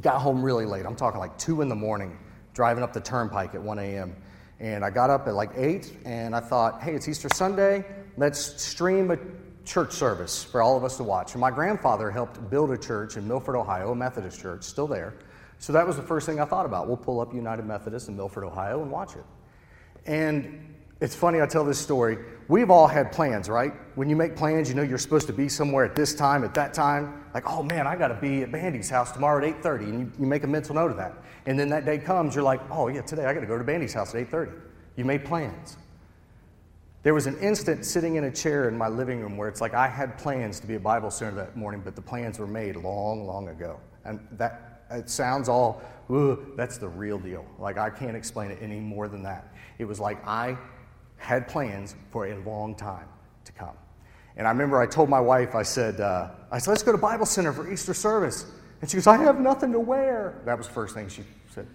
Got 0.00 0.20
home 0.20 0.42
really 0.42 0.66
late. 0.66 0.86
I'm 0.86 0.94
talking 0.94 1.18
like 1.18 1.36
2 1.38 1.62
in 1.62 1.68
the 1.68 1.74
morning, 1.74 2.16
driving 2.54 2.84
up 2.84 2.92
the 2.92 3.00
turnpike 3.00 3.56
at 3.56 3.62
1 3.62 3.78
a.m. 3.80 4.14
And 4.60 4.84
I 4.84 4.90
got 4.90 5.08
up 5.08 5.26
at 5.26 5.34
like 5.34 5.50
8, 5.56 5.96
and 6.04 6.36
I 6.36 6.40
thought, 6.40 6.82
hey, 6.82 6.94
it's 6.94 7.08
Easter 7.08 7.28
Sunday. 7.34 7.82
Let's 8.18 8.62
stream 8.62 9.10
a 9.10 9.18
church 9.64 9.92
service 9.92 10.44
for 10.44 10.60
all 10.60 10.76
of 10.76 10.84
us 10.84 10.98
to 10.98 11.02
watch. 11.02 11.32
And 11.32 11.40
my 11.40 11.50
grandfather 11.50 12.10
helped 12.10 12.50
build 12.50 12.70
a 12.70 12.76
church 12.76 13.16
in 13.16 13.26
Milford, 13.26 13.56
Ohio, 13.56 13.92
a 13.92 13.94
Methodist 13.94 14.38
church, 14.38 14.62
still 14.64 14.86
there. 14.86 15.14
So 15.58 15.72
that 15.72 15.86
was 15.86 15.96
the 15.96 16.02
first 16.02 16.26
thing 16.26 16.40
I 16.40 16.44
thought 16.44 16.66
about. 16.66 16.88
We'll 16.88 16.98
pull 16.98 17.20
up 17.20 17.34
United 17.34 17.64
Methodist 17.64 18.08
in 18.08 18.16
Milford, 18.16 18.44
Ohio, 18.44 18.82
and 18.82 18.90
watch 18.90 19.16
it. 19.16 19.24
And 20.04 20.74
it's 21.00 21.14
funny 21.14 21.40
I 21.40 21.46
tell 21.46 21.64
this 21.64 21.78
story. 21.78 22.18
We've 22.48 22.70
all 22.70 22.86
had 22.86 23.10
plans, 23.12 23.48
right? 23.48 23.72
When 23.94 24.10
you 24.10 24.16
make 24.16 24.36
plans, 24.36 24.68
you 24.68 24.74
know 24.74 24.82
you're 24.82 24.98
supposed 24.98 25.26
to 25.28 25.32
be 25.32 25.48
somewhere 25.48 25.84
at 25.84 25.94
this 25.94 26.14
time, 26.14 26.44
at 26.44 26.52
that 26.54 26.74
time. 26.74 27.24
Like, 27.32 27.48
oh 27.48 27.62
man, 27.62 27.86
I 27.86 27.96
got 27.96 28.08
to 28.08 28.14
be 28.14 28.42
at 28.42 28.52
Bandy's 28.52 28.90
house 28.90 29.12
tomorrow 29.12 29.44
at 29.44 29.62
8:30, 29.62 29.82
and 29.84 30.00
you, 30.00 30.12
you 30.20 30.26
make 30.26 30.44
a 30.44 30.46
mental 30.46 30.74
note 30.74 30.90
of 30.90 30.96
that. 30.98 31.14
And 31.46 31.58
then 31.58 31.70
that 31.70 31.86
day 31.86 31.98
comes, 31.98 32.34
you're 32.34 32.44
like, 32.44 32.60
oh 32.70 32.88
yeah, 32.88 33.00
today 33.00 33.24
I 33.24 33.32
got 33.32 33.40
to 33.40 33.46
go 33.46 33.56
to 33.56 33.64
Bandy's 33.64 33.94
house 33.94 34.14
at 34.14 34.28
8:30. 34.30 34.52
You 34.96 35.04
made 35.04 35.24
plans. 35.24 35.76
There 37.02 37.14
was 37.14 37.26
an 37.26 37.38
instant 37.38 37.86
sitting 37.86 38.16
in 38.16 38.24
a 38.24 38.30
chair 38.30 38.68
in 38.68 38.76
my 38.76 38.88
living 38.88 39.20
room 39.20 39.38
where 39.38 39.48
it's 39.48 39.62
like 39.62 39.72
I 39.72 39.88
had 39.88 40.18
plans 40.18 40.60
to 40.60 40.66
be 40.66 40.74
a 40.74 40.80
Bible 40.80 41.10
center 41.10 41.34
that 41.36 41.56
morning, 41.56 41.80
but 41.82 41.96
the 41.96 42.02
plans 42.02 42.38
were 42.38 42.46
made 42.46 42.76
long, 42.76 43.26
long 43.26 43.48
ago. 43.48 43.80
And 44.04 44.20
that 44.32 44.84
it 44.90 45.08
sounds 45.08 45.48
all, 45.48 45.80
ooh, 46.10 46.52
that's 46.56 46.76
the 46.76 46.88
real 46.88 47.18
deal. 47.18 47.46
Like 47.58 47.78
I 47.78 47.88
can't 47.88 48.16
explain 48.16 48.50
it 48.50 48.58
any 48.60 48.80
more 48.80 49.08
than 49.08 49.22
that. 49.22 49.54
It 49.78 49.86
was 49.86 49.98
like 49.98 50.26
I 50.26 50.58
had 51.20 51.46
plans 51.46 51.94
for 52.10 52.26
a 52.26 52.36
long 52.40 52.74
time 52.74 53.06
to 53.44 53.52
come. 53.52 53.76
And 54.36 54.46
I 54.46 54.50
remember 54.50 54.80
I 54.80 54.86
told 54.86 55.08
my 55.08 55.20
wife, 55.20 55.54
I 55.54 55.62
said, 55.62 56.00
uh, 56.00 56.30
I 56.50 56.58
said, 56.58 56.70
let's 56.70 56.82
go 56.82 56.92
to 56.92 56.98
Bible 56.98 57.26
Center 57.26 57.52
for 57.52 57.70
Easter 57.70 57.94
service. 57.94 58.46
And 58.80 58.90
she 58.90 58.96
goes, 58.96 59.06
I 59.06 59.18
have 59.18 59.38
nothing 59.38 59.70
to 59.72 59.80
wear. 59.80 60.40
That 60.46 60.56
was 60.56 60.66
the 60.66 60.72
first 60.72 60.94
thing 60.94 61.08
she 61.08 61.22
said. 61.50 61.66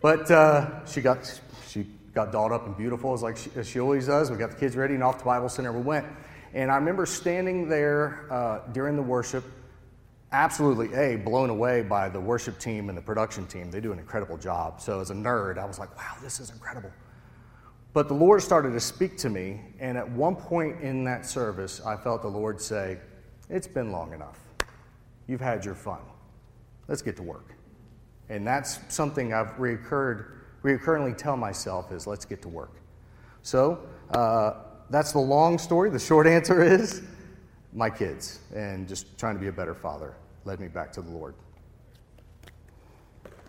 But 0.00 0.30
uh, 0.30 0.86
she 0.86 1.02
got 1.02 1.40
she 1.68 1.86
got 2.14 2.32
dolled 2.32 2.52
up 2.52 2.66
and 2.66 2.76
beautiful 2.76 3.12
as 3.12 3.22
like 3.22 3.36
she, 3.36 3.50
as 3.56 3.68
she 3.68 3.78
always 3.78 4.06
does. 4.06 4.30
We 4.30 4.38
got 4.38 4.50
the 4.50 4.56
kids 4.56 4.74
ready 4.74 4.94
and 4.94 5.02
off 5.02 5.18
to 5.18 5.24
Bible 5.24 5.48
Center 5.48 5.72
we 5.72 5.82
went. 5.82 6.06
And 6.54 6.70
I 6.70 6.76
remember 6.76 7.04
standing 7.04 7.68
there 7.68 8.26
uh, 8.30 8.60
during 8.72 8.96
the 8.96 9.02
worship, 9.02 9.44
absolutely 10.32 10.94
a 10.94 11.16
blown 11.16 11.50
away 11.50 11.82
by 11.82 12.08
the 12.08 12.20
worship 12.20 12.58
team 12.58 12.88
and 12.88 12.96
the 12.96 13.02
production 13.02 13.46
team. 13.46 13.70
They 13.70 13.80
do 13.80 13.92
an 13.92 13.98
incredible 13.98 14.38
job. 14.38 14.80
So 14.80 15.00
as 15.00 15.10
a 15.10 15.14
nerd, 15.14 15.58
I 15.58 15.64
was 15.64 15.78
like, 15.78 15.94
wow, 15.96 16.14
this 16.22 16.40
is 16.40 16.50
incredible. 16.50 16.90
But 17.94 18.08
the 18.08 18.14
Lord 18.14 18.42
started 18.42 18.72
to 18.72 18.80
speak 18.80 19.16
to 19.18 19.30
me, 19.30 19.60
and 19.78 19.96
at 19.96 20.10
one 20.10 20.34
point 20.34 20.80
in 20.80 21.04
that 21.04 21.24
service, 21.24 21.80
I 21.80 21.96
felt 21.96 22.22
the 22.22 22.28
Lord 22.28 22.60
say, 22.60 22.98
It's 23.48 23.68
been 23.68 23.92
long 23.92 24.12
enough. 24.12 24.40
You've 25.28 25.40
had 25.40 25.64
your 25.64 25.76
fun. 25.76 26.00
Let's 26.88 27.02
get 27.02 27.16
to 27.16 27.22
work. 27.22 27.54
And 28.28 28.46
that's 28.46 28.80
something 28.88 29.32
I've 29.32 29.56
reoccurred, 29.56 30.32
reoccurringly 30.62 31.16
tell 31.16 31.36
myself 31.36 31.92
is 31.92 32.06
let's 32.06 32.24
get 32.24 32.42
to 32.42 32.48
work. 32.48 32.72
So 33.42 33.86
uh, 34.10 34.54
that's 34.90 35.12
the 35.12 35.20
long 35.20 35.56
story. 35.58 35.88
The 35.88 35.98
short 35.98 36.26
answer 36.36 36.62
is 36.62 37.02
my 37.72 37.90
kids 37.90 38.40
and 38.54 38.88
just 38.88 39.16
trying 39.18 39.34
to 39.34 39.40
be 39.40 39.48
a 39.48 39.52
better 39.52 39.74
father 39.74 40.14
led 40.44 40.60
me 40.60 40.68
back 40.68 40.92
to 40.92 41.02
the 41.02 41.10
Lord. 41.10 41.34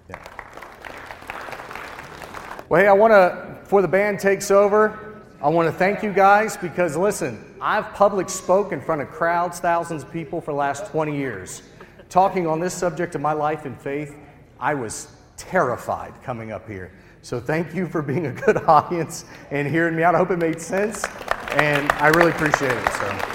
Yeah. 0.09 0.34
Well, 2.67 2.81
hey, 2.81 2.87
I 2.87 2.93
want 2.93 3.11
to, 3.11 3.59
before 3.61 3.83
the 3.83 3.87
band 3.87 4.19
takes 4.19 4.49
over, 4.49 5.21
I 5.39 5.49
want 5.49 5.67
to 5.67 5.71
thank 5.71 6.01
you 6.01 6.11
guys 6.11 6.57
because 6.57 6.97
listen, 6.97 7.53
I've 7.61 7.93
public 7.93 8.27
spoke 8.27 8.71
in 8.71 8.81
front 8.81 9.03
of 9.03 9.09
crowds, 9.09 9.59
thousands 9.59 10.01
of 10.01 10.11
people 10.11 10.41
for 10.41 10.51
the 10.51 10.57
last 10.57 10.87
20 10.87 11.15
years. 11.15 11.61
Talking 12.09 12.47
on 12.47 12.59
this 12.59 12.73
subject 12.73 13.13
of 13.13 13.21
my 13.21 13.33
life 13.33 13.65
and 13.65 13.79
faith, 13.79 14.15
I 14.59 14.73
was 14.73 15.15
terrified 15.37 16.13
coming 16.23 16.51
up 16.51 16.67
here. 16.67 16.91
So 17.21 17.39
thank 17.39 17.75
you 17.75 17.87
for 17.87 18.01
being 18.01 18.25
a 18.25 18.31
good 18.31 18.57
audience 18.67 19.25
and 19.51 19.67
hearing 19.67 19.95
me 19.95 20.01
out. 20.01 20.15
I 20.15 20.17
hope 20.17 20.31
it 20.31 20.37
made 20.37 20.59
sense, 20.59 21.05
and 21.51 21.91
I 21.91 22.07
really 22.07 22.31
appreciate 22.31 22.71
it. 22.71 22.93
So. 22.93 23.34